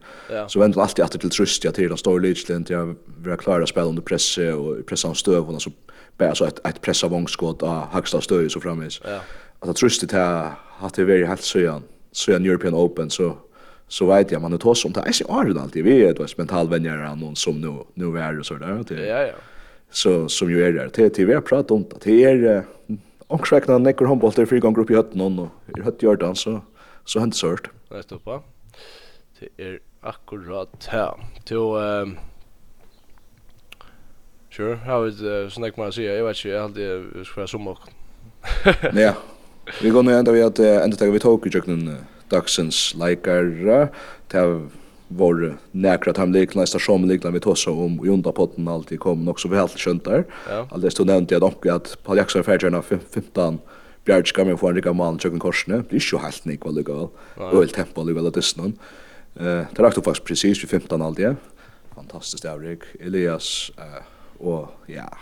Så 0.49 0.61
vänt 0.61 0.77
alltid 0.77 1.05
att 1.05 1.21
till 1.21 1.31
trust 1.31 1.65
jag 1.65 1.75
till 1.75 1.89
den 1.89 1.99
står 1.99 2.21
lite 2.21 2.65
jag 2.69 2.97
vill 3.19 3.37
klara 3.37 3.67
spel 3.67 3.85
under 3.85 4.03
press 4.03 4.39
och 4.39 4.87
pressa 4.87 5.09
en 5.09 5.15
stöv 5.15 5.49
och 5.51 5.63
så 5.63 5.71
bara 6.19 6.35
så 6.35 6.45
ett 6.45 6.67
ett 6.67 6.81
pressa 6.81 7.09
vångskott 7.09 7.63
av 7.63 7.87
högsta 7.93 8.21
stöv 8.21 8.49
så 8.49 8.61
framis. 8.61 9.01
Ja. 9.05 9.21
Att 9.59 9.77
trust 9.77 10.09
det 10.09 10.17
här 10.17 10.53
har 10.81 10.91
det 10.95 11.05
varit 11.05 11.29
helt 11.29 11.43
så 11.43 11.59
igen. 11.59 11.83
Så 12.13 12.33
en 12.33 12.45
European 12.45 12.75
Open 12.75 13.11
så 13.11 13.37
så 13.89 14.07
vet 14.07 14.31
jag 14.31 14.43
man 14.43 14.51
det 14.51 14.59
tar 14.59 14.75
som 14.75 14.93
det 14.93 15.01
är 15.01 15.13
så 15.13 15.33
alltid 15.61 15.85
vi 15.85 16.05
är 16.05 16.15
då 16.15 16.27
mentalvänjare 16.37 17.15
någon 17.17 17.37
som 17.37 17.61
nu 17.61 17.85
nu 17.95 18.19
är 18.19 18.33
det 18.33 18.45
så 18.45 18.55
där. 18.55 18.85
Ja 18.91 19.23
ja 19.23 19.33
så 19.91 20.29
som 20.29 20.51
ju 20.51 20.65
är 20.65 20.73
där 20.73 20.89
till 20.89 21.11
till 21.11 21.27
vi 21.27 21.35
har 21.35 21.41
pratat 21.41 21.71
om 21.71 21.85
det 22.05 22.25
är 22.25 22.65
och 23.27 23.47
skräckna 23.47 23.79
näcker 23.79 24.05
handboll 24.05 24.33
där 24.37 24.47
fyra 24.47 24.61
gånger 24.61 24.79
upp 24.79 24.91
i 24.91 24.95
hötten 24.95 25.21
och 25.21 25.49
i 25.79 25.81
hött 25.81 26.03
gör 26.03 26.17
dans 26.17 26.41
så 26.41 26.61
så 27.05 27.21
hänt 27.21 27.37
sort. 27.37 27.71
Rätt 27.89 28.13
upp 28.13 28.27
va. 28.27 28.43
Det 29.41 29.65
är 29.65 29.81
akkurat 30.01 30.87
här. 30.91 31.15
till 31.45 31.57
ehm 31.57 32.17
Sure, 34.51 34.75
how 34.75 35.09
is 35.09 35.23
uh, 35.23 35.49
snack 35.49 35.77
man 35.77 35.93
säger 35.93 36.17
jag 36.17 36.25
vet 36.25 36.37
inte 36.37 36.49
jag 36.49 36.63
hade 36.63 37.25
ska 37.25 37.47
som 37.47 37.69
och. 37.69 37.79
Ja. 38.95 39.15
Vi 39.83 39.91
går 39.91 40.03
nu 40.03 40.15
ända 40.15 40.33
vi 40.33 40.43
att 40.43 40.59
ända 40.59 41.11
vi 41.11 41.19
tog 41.19 41.47
ju 41.55 41.61
dagsens 42.29 42.95
likar. 42.95 43.89
Det 44.29 44.69
var 45.13 45.57
näkra 45.71 46.13
tam 46.13 46.33
liknande 46.33 46.67
station 46.67 47.09
likna 47.09 47.31
vi 47.31 47.41
tossa 47.41 47.71
om 47.71 48.01
och 48.01 48.07
undan 48.07 48.33
potten 48.33 48.69
alltid 48.69 49.01
kom 49.01 49.29
också 49.29 49.49
vi 49.49 49.57
helt 49.57 49.79
skönt 49.79 50.05
där. 50.05 50.25
Ja. 50.49 50.67
Alltså 50.71 50.91
stod 50.91 51.07
nämnt 51.07 51.31
jag 51.31 51.41
dock 51.41 51.67
att 51.67 51.99
Paul 52.05 52.17
Jackson 52.17 52.45
färdjärna 52.45 52.83
15 52.83 53.59
Björk 54.05 54.29
ska 54.29 54.45
med 54.45 54.59
få 54.59 54.69
en 54.69 54.75
rika 54.75 54.93
man 54.93 55.19
tjöken 55.19 55.39
korsne. 55.39 55.83
Det 55.91 55.97
är 55.97 56.13
ju 56.13 56.19
helt 56.19 56.45
nik 56.45 56.65
vad 56.65 56.75
lugg 56.75 56.89
och 56.89 57.15
öl 57.37 57.69
tempo 57.69 58.03
lugg 58.03 58.27
att 58.27 58.35
det 58.35 58.57
någon. 58.57 58.79
Eh 59.37 59.65
det 59.77 59.79
rakt 59.79 60.05
fast 60.05 60.25
precis 60.25 60.63
vid 60.63 60.71
15 60.71 61.03
alltid. 61.03 61.37
Fantastiskt 61.95 62.45
avrik. 62.45 62.81
Elias 63.01 63.73
eh 63.77 64.47
och 64.47 64.69
ja. 64.87 65.17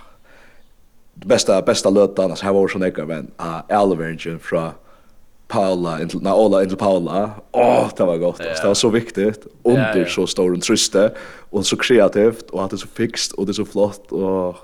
Det 1.14 1.26
bästa 1.26 1.62
bästa 1.62 1.90
lötarna 1.90 2.36
så 2.36 2.44
här 2.44 2.52
var 2.52 2.68
sån 2.68 2.80
där 2.80 3.06
men 3.06 3.30
eh 3.38 3.78
Alveringen 3.78 4.38
från 4.38 4.70
Paula 5.48 5.98
till 5.98 6.22
Naola 6.22 6.64
till 6.64 6.76
Paula. 6.76 7.30
Åh, 7.52 7.86
oh, 7.86 7.90
det 7.96 8.04
var 8.04 8.16
gott. 8.16 8.40
Yeah. 8.40 8.62
Det 8.62 8.66
var 8.66 8.74
så 8.74 8.90
viktigt 8.90 9.46
under 9.62 9.80
yeah, 9.80 9.96
yeah. 9.96 10.08
så 10.08 10.26
stor 10.26 10.54
en 10.54 10.60
tröste 10.60 11.12
och 11.50 11.66
så 11.66 11.76
kreativt 11.76 12.50
och 12.50 12.64
att 12.64 12.70
det 12.70 12.74
är 12.74 12.78
så 12.78 12.88
fixt 12.88 13.32
och 13.32 13.46
det 13.46 13.50
är 13.50 13.54
så 13.54 13.64
flott 13.64 14.12
och 14.12 14.56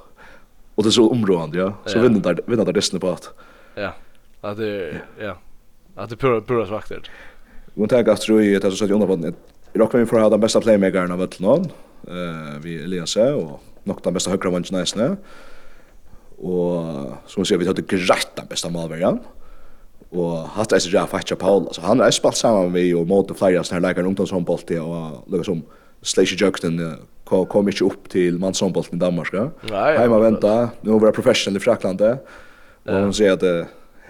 och 0.74 0.82
det 0.82 0.88
är 0.88 0.90
så 0.90 1.10
områdande, 1.10 1.58
ja. 1.58 1.72
Så 1.86 1.98
vinner 1.98 2.20
där 2.20 2.38
vinner 2.46 2.64
där 2.64 2.72
resten 2.72 3.00
på 3.00 3.08
att. 3.08 3.30
Ja. 3.74 3.94
Att 4.40 4.56
det 4.56 5.00
ja. 5.20 5.38
Att 5.94 6.10
det 6.10 6.16
pura 6.16 6.40
pura 6.40 6.66
svaktigt. 6.66 7.06
Men 7.74 7.88
tack 7.88 8.08
att 8.08 8.20
tro 8.20 8.40
i 8.40 8.56
att 8.56 8.62
det 8.62 8.70
så 8.70 8.84
under 8.84 9.06
på 9.06 9.16
det 9.16 9.34
rockar 9.72 9.98
med 9.98 10.08
för 10.08 10.20
att 10.20 10.30
den 10.30 10.40
bästa 10.40 10.60
playmakern 10.60 11.12
av 11.12 11.20
allt 11.20 11.40
någon. 11.40 11.64
Eh 12.08 12.58
vi 12.62 12.84
Elias 12.84 13.16
och 13.16 13.60
nog 13.84 13.98
den 14.02 14.14
bästa 14.14 14.30
högra 14.30 14.50
vänstern 14.50 14.78
nästan. 14.80 15.16
Och 16.36 16.84
som 17.26 17.44
ser 17.44 17.58
vi 17.58 17.66
hade 17.66 17.82
grätt 17.82 18.36
den 18.36 18.46
bästa 18.46 18.68
målvärjan. 18.68 19.12
Mm 19.12 19.24
Og 20.14 20.48
hatt 20.54 20.72
er 20.72 20.82
ikke 20.82 21.06
fattig 21.10 21.38
Paul, 21.40 21.64
altså 21.66 21.82
han 21.82 22.00
er 22.00 22.14
spalt 22.14 22.38
saman 22.38 22.72
med 22.72 22.92
og 22.94 23.08
mot 23.10 23.32
flere 23.34 23.58
av 23.58 23.66
sånne 23.66 23.94
som 23.96 24.10
ungdomshåndbolt 24.10 24.70
og 24.78 25.24
lukka 25.32 25.48
som 25.48 25.64
Slash 26.04 26.36
Jøgten 26.38 26.78
kom 27.24 27.70
ikkje 27.70 27.86
opp 27.88 28.10
til 28.12 28.38
mannshåndbolt 28.38 28.92
i 28.94 29.00
Danmark. 29.00 29.34
Heima 29.72 30.20
venta, 30.22 30.54
nu 30.84 30.98
var 30.98 31.10
jeg 31.10 31.16
professionell 31.18 31.58
i 31.58 31.64
Frakland 31.64 32.04
og 32.04 32.20
hun 32.92 33.14
sier 33.16 33.34
at 33.38 33.44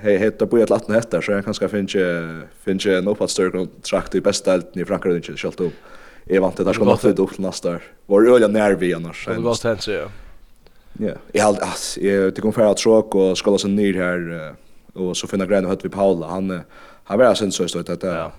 hei, 0.02 0.16
hei, 0.18 0.30
det 0.34 0.48
bor 0.50 0.58
jeg 0.58 0.68
til 0.68 0.76
18 0.76 1.22
så 1.22 1.36
jeg 1.36 1.46
kanskje 1.46 1.70
finnje 1.70 2.06
finnje 2.66 2.98
en 2.98 3.10
opphattstørk 3.12 3.54
og 3.60 3.70
kontrakt 3.78 4.16
i 4.18 4.22
beste 4.24 4.50
delten 4.50 4.82
i 4.82 4.88
Frankrike, 4.88 5.22
ikkje 5.22 5.38
selv 5.40 5.68
om 5.68 5.72
jeg 6.26 6.42
vant 6.42 6.56
det, 6.56 6.66
det, 6.66 6.74
skal 6.74 6.88
nått 6.88 7.04
ut 7.04 7.20
opp 7.20 7.32
til 7.36 7.44
neste 7.44 7.72
år. 7.76 7.88
Var 8.08 8.28
øyla 8.34 8.48
nervi 8.48 8.92
annars. 8.96 9.24
Det 9.28 9.36
var 9.36 9.48
godt 9.52 9.88
ja. 9.88 10.06
Ja, 11.02 11.16
jeg 11.34 11.42
har, 11.42 11.78
jeg, 11.98 12.34
det 12.34 12.42
kom 12.42 12.52
att 12.56 12.76
tråk 12.76 13.14
och 13.14 13.38
skala 13.38 13.58
seg 13.58 13.70
nyr 13.70 13.94
här 13.98 14.54
och 14.94 15.16
så 15.16 15.26
finna 15.26 15.46
grejen 15.46 15.64
hört 15.64 15.84
vi 15.84 15.88
Paula 15.88 16.26
han 16.26 16.60
han 17.04 17.18
var 17.18 17.34
sen 17.34 17.52
så 17.52 17.68
stort 17.68 17.88
att 17.88 18.02
ja. 18.02 18.32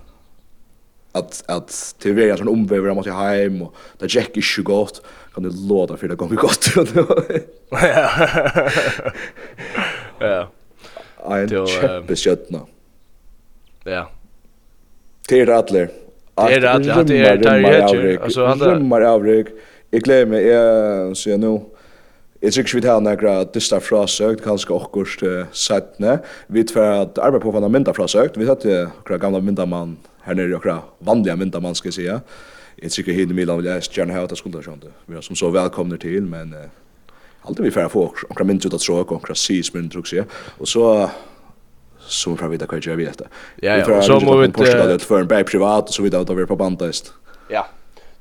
att 1.12 1.44
att 1.46 1.94
det 2.02 2.12
vi 2.12 2.30
en 2.30 2.38
sån 2.38 2.48
omväver 2.48 2.94
mot 2.94 3.06
hem 3.06 3.62
och 3.62 3.74
där 3.98 4.16
Jack 4.16 4.36
is 4.36 4.58
ju 4.58 4.62
gott 4.62 5.02
kan 5.34 5.42
det 5.42 5.50
låta 5.68 5.96
för 5.96 6.08
det 6.08 6.14
går 6.14 6.28
gott 6.28 6.66
ja 10.20 10.48
ja 11.24 11.38
en 11.38 11.66
käppeskjötna 11.66 12.60
ja 13.84 14.10
det 15.28 15.40
är 15.40 15.48
Adler 15.48 15.90
Det 16.34 16.42
är 16.42 16.64
Adler, 16.64 17.04
det 17.04 17.18
är 17.18 17.42
Terry 17.42 17.62
Hedger. 17.62 18.18
Alltså 18.22 18.44
han 18.44 18.58
där. 18.58 18.74
Rymmar 18.74 19.00
avryck. 19.00 19.46
Jag 19.90 20.02
glömmer, 20.02 20.40
jag 20.40 21.16
ser 21.16 21.38
nu. 21.38 21.60
Jeg 22.46 22.52
tror 22.54 22.62
ikke 22.62 22.76
vi 22.78 22.80
tar 22.84 23.00
nekra 23.02 23.30
dysta 23.50 23.80
frasøkt, 23.82 24.44
kanskje 24.44 24.70
okkurst 24.70 25.22
uh, 25.26 25.48
sættene. 25.50 26.20
Vi 26.46 26.62
tar 26.62 27.00
at 27.00 27.18
arbeid 27.18 27.42
på 27.42 27.50
fanna 27.56 27.66
mynda 27.66 27.90
frasøkt. 27.96 28.38
Vi 28.38 28.46
tar 28.46 28.60
til 28.62 28.84
okra 28.86 29.18
gamla 29.18 29.40
myndamann 29.42 29.96
her 30.22 30.38
nere, 30.38 30.54
okra 30.54 30.76
vanliga 31.02 31.34
myndamann, 31.34 31.74
skal 31.74 31.90
jeg 31.90 31.96
sige. 31.98 32.20
Jeg 32.78 32.92
tror 32.92 33.02
ikke 33.02 33.16
hinn 33.18 33.34
i 33.34 33.38
Milan 33.40 33.58
vil 33.58 33.66
jeg 33.72 33.88
gjerne 33.96 34.14
ha 34.14 34.22
at 34.22 34.30
jeg 34.30 34.38
skulle 34.44 34.62
skjønne. 34.62 34.94
Vi 35.10 35.18
er 35.18 35.26
som 35.26 35.34
så 35.34 35.50
velkomne 35.50 35.98
til, 35.98 36.22
men 36.22 36.54
uh, 36.54 37.18
alltid 37.48 37.66
vi 37.66 37.74
får 37.74 37.90
få 37.90 38.06
okra 38.30 38.46
mynd 38.46 38.62
ut 38.62 38.78
av 38.78 38.84
tråk, 38.84 39.16
okra 39.18 39.34
sis 39.34 39.74
mynd, 39.74 39.90
tror 39.90 40.06
jeg. 40.14 40.30
Og 40.60 40.70
så 40.70 40.86
så 42.06 42.36
får 42.36 42.46
vi 42.46 42.54
vite 42.54 42.70
hva 42.70 42.78
jeg 42.78 42.86
gjør 42.86 42.98
vi 43.00 43.06
dette. 43.08 43.24
Ja, 43.58 43.80
ja, 43.80 43.86
og 43.90 44.04
så 44.06 44.20
må 44.22 44.36
vi... 44.38 44.46
Vi 44.46 44.98
får 45.02 45.24
en 45.24 45.28
bæg 45.34 45.48
privat, 45.50 45.88
og 45.90 45.94
så 45.94 46.04
videre, 46.04 46.22
og 46.22 46.28
da 46.28 46.36
vi 46.38 46.44
er 46.44 46.46
på 46.46 46.58
bandest. 46.60 47.10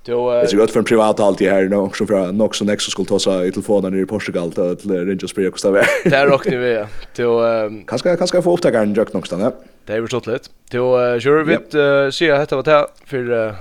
Då 0.06 0.32
Det 0.32 0.54
är 0.54 0.58
gott 0.58 0.72
för 0.72 0.80
en 0.80 0.86
privat 0.86 1.20
allt 1.20 1.38
det 1.38 1.50
här 1.50 1.64
nu 1.64 1.76
också 1.76 2.06
för 2.06 2.32
nog 2.32 2.56
som 2.56 2.68
nästa 2.68 2.92
skulle 2.92 3.08
ta 3.08 3.20
sig 3.20 3.48
i 3.48 3.52
telefonen 3.52 3.92
nere 3.92 4.02
i 4.02 4.06
Portugal 4.06 4.52
då 4.52 4.76
till 4.76 5.08
Rangers 5.08 5.30
Spire 5.30 5.52
Costa 5.52 5.72
Verde. 5.72 5.88
Där 6.06 6.28
rockar 6.28 6.52
ni 6.52 6.74
ja. 6.74 6.88
Då 7.16 7.44
kanske 7.88 8.18
kanske 8.18 8.42
få 8.42 8.54
upptagaren 8.54 8.94
jag 8.94 9.14
någonstans 9.14 9.44
där. 9.44 9.52
Det 9.86 9.94
är 9.94 10.00
väl 10.00 10.10
så 10.10 10.22
lätt. 10.26 10.50
Då 10.72 11.20
kör 11.20 11.44
vi 11.44 11.44
vid 11.44 12.14
se 12.14 12.32
att 12.32 12.50
det 12.50 12.56
var 12.56 12.64
det 12.64 12.88
för 13.06 13.56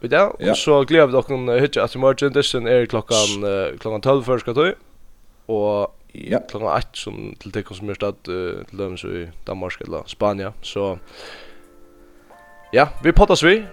Vi 0.00 0.08
där 0.08 0.50
och 0.50 0.56
så 0.56 0.84
glömde 0.84 1.06
vi 1.06 1.12
dock 1.12 1.30
en 1.30 1.48
hitcha 1.48 1.82
att 1.82 1.94
imorgon 1.94 2.32
dessen 2.32 2.66
är 2.66 2.86
klockan 2.86 3.16
klockan 3.80 4.00
12 4.00 4.22
för 4.22 4.38
ska 4.38 4.54
ta. 4.54 4.72
Och 5.46 5.96
ja 6.12 6.40
klockan 6.50 6.68
8 6.68 6.82
som 6.92 7.34
till 7.38 7.50
det 7.50 7.74
som 7.74 7.88
är 7.88 7.94
stad 7.94 8.14
till 8.68 8.78
dem 8.78 8.96
så 8.96 9.08
i 9.08 9.28
Danmark 9.44 9.80
eller 9.80 10.02
Spanien 10.06 10.52
så 10.62 10.98
Ja, 12.72 12.88
vi 13.04 13.12
pottas 13.12 13.42
vi. 13.42 13.64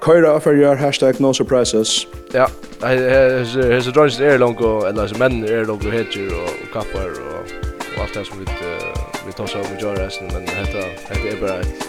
Køyra 0.00 0.38
for 0.38 0.52
your 0.52 0.74
hashtag 0.74 1.20
no 1.20 1.32
surprises. 1.32 2.08
Ja, 2.34 2.44
hans 2.82 3.86
drøys 3.94 4.20
er 4.20 4.38
langt, 4.38 4.60
eller 4.60 5.00
hans 5.00 5.18
menn 5.18 5.44
er 5.44 5.64
langt 5.64 5.84
og 5.84 5.92
hedger 5.92 6.32
og 6.34 6.48
kappar 6.72 7.10
og, 7.32 7.52
og 7.96 8.02
alt 8.02 8.14
det 8.14 8.26
som 8.26 8.40
vi, 8.40 8.46
uh, 8.48 9.26
vi 9.26 9.32
tar 9.36 9.46
seg 9.46 9.60
om 9.60 9.74
i 9.74 9.80
gjør 9.82 9.98
resten, 10.00 10.30
men 10.32 10.48
dette, 10.48 10.86
dette 11.08 11.34
er 11.34 11.40
bare 11.40 11.60
et 11.60 11.88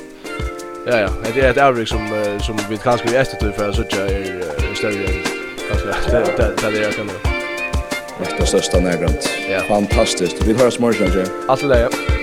Ja, 0.87 0.97
ja, 0.97 1.09
det 1.23 1.43
er 1.43 1.49
et 1.49 1.61
avrik 1.61 1.87
som, 1.87 2.03
uh, 2.11 2.35
som 2.43 2.59
vi 2.69 2.79
kanskje 2.83 3.11
vi 3.11 3.17
etter 3.21 3.39
til 3.39 3.53
for 3.55 3.69
jeg 3.69 3.75
sørger 3.79 4.05
er, 4.05 4.55
er 4.59 4.75
større 4.75 5.11
enn 5.11 5.21
kanskje 5.69 5.99
det, 6.11 6.49
det, 6.61 6.73
det 6.75 6.87
er 6.87 6.97
kan 6.97 7.13
nå. 7.13 7.19
Det 8.39 8.47
største 8.47 8.81
nærgrant. 8.81 9.29
Ja. 9.49 9.61
Fantastisk. 9.69 10.43
Vi 10.47 10.53
tar 10.53 10.67
oss 10.67 10.79
morgen, 10.79 11.29
Alt 11.49 11.63
er 11.63 11.67
det, 11.67 11.79
ja. 11.79 12.20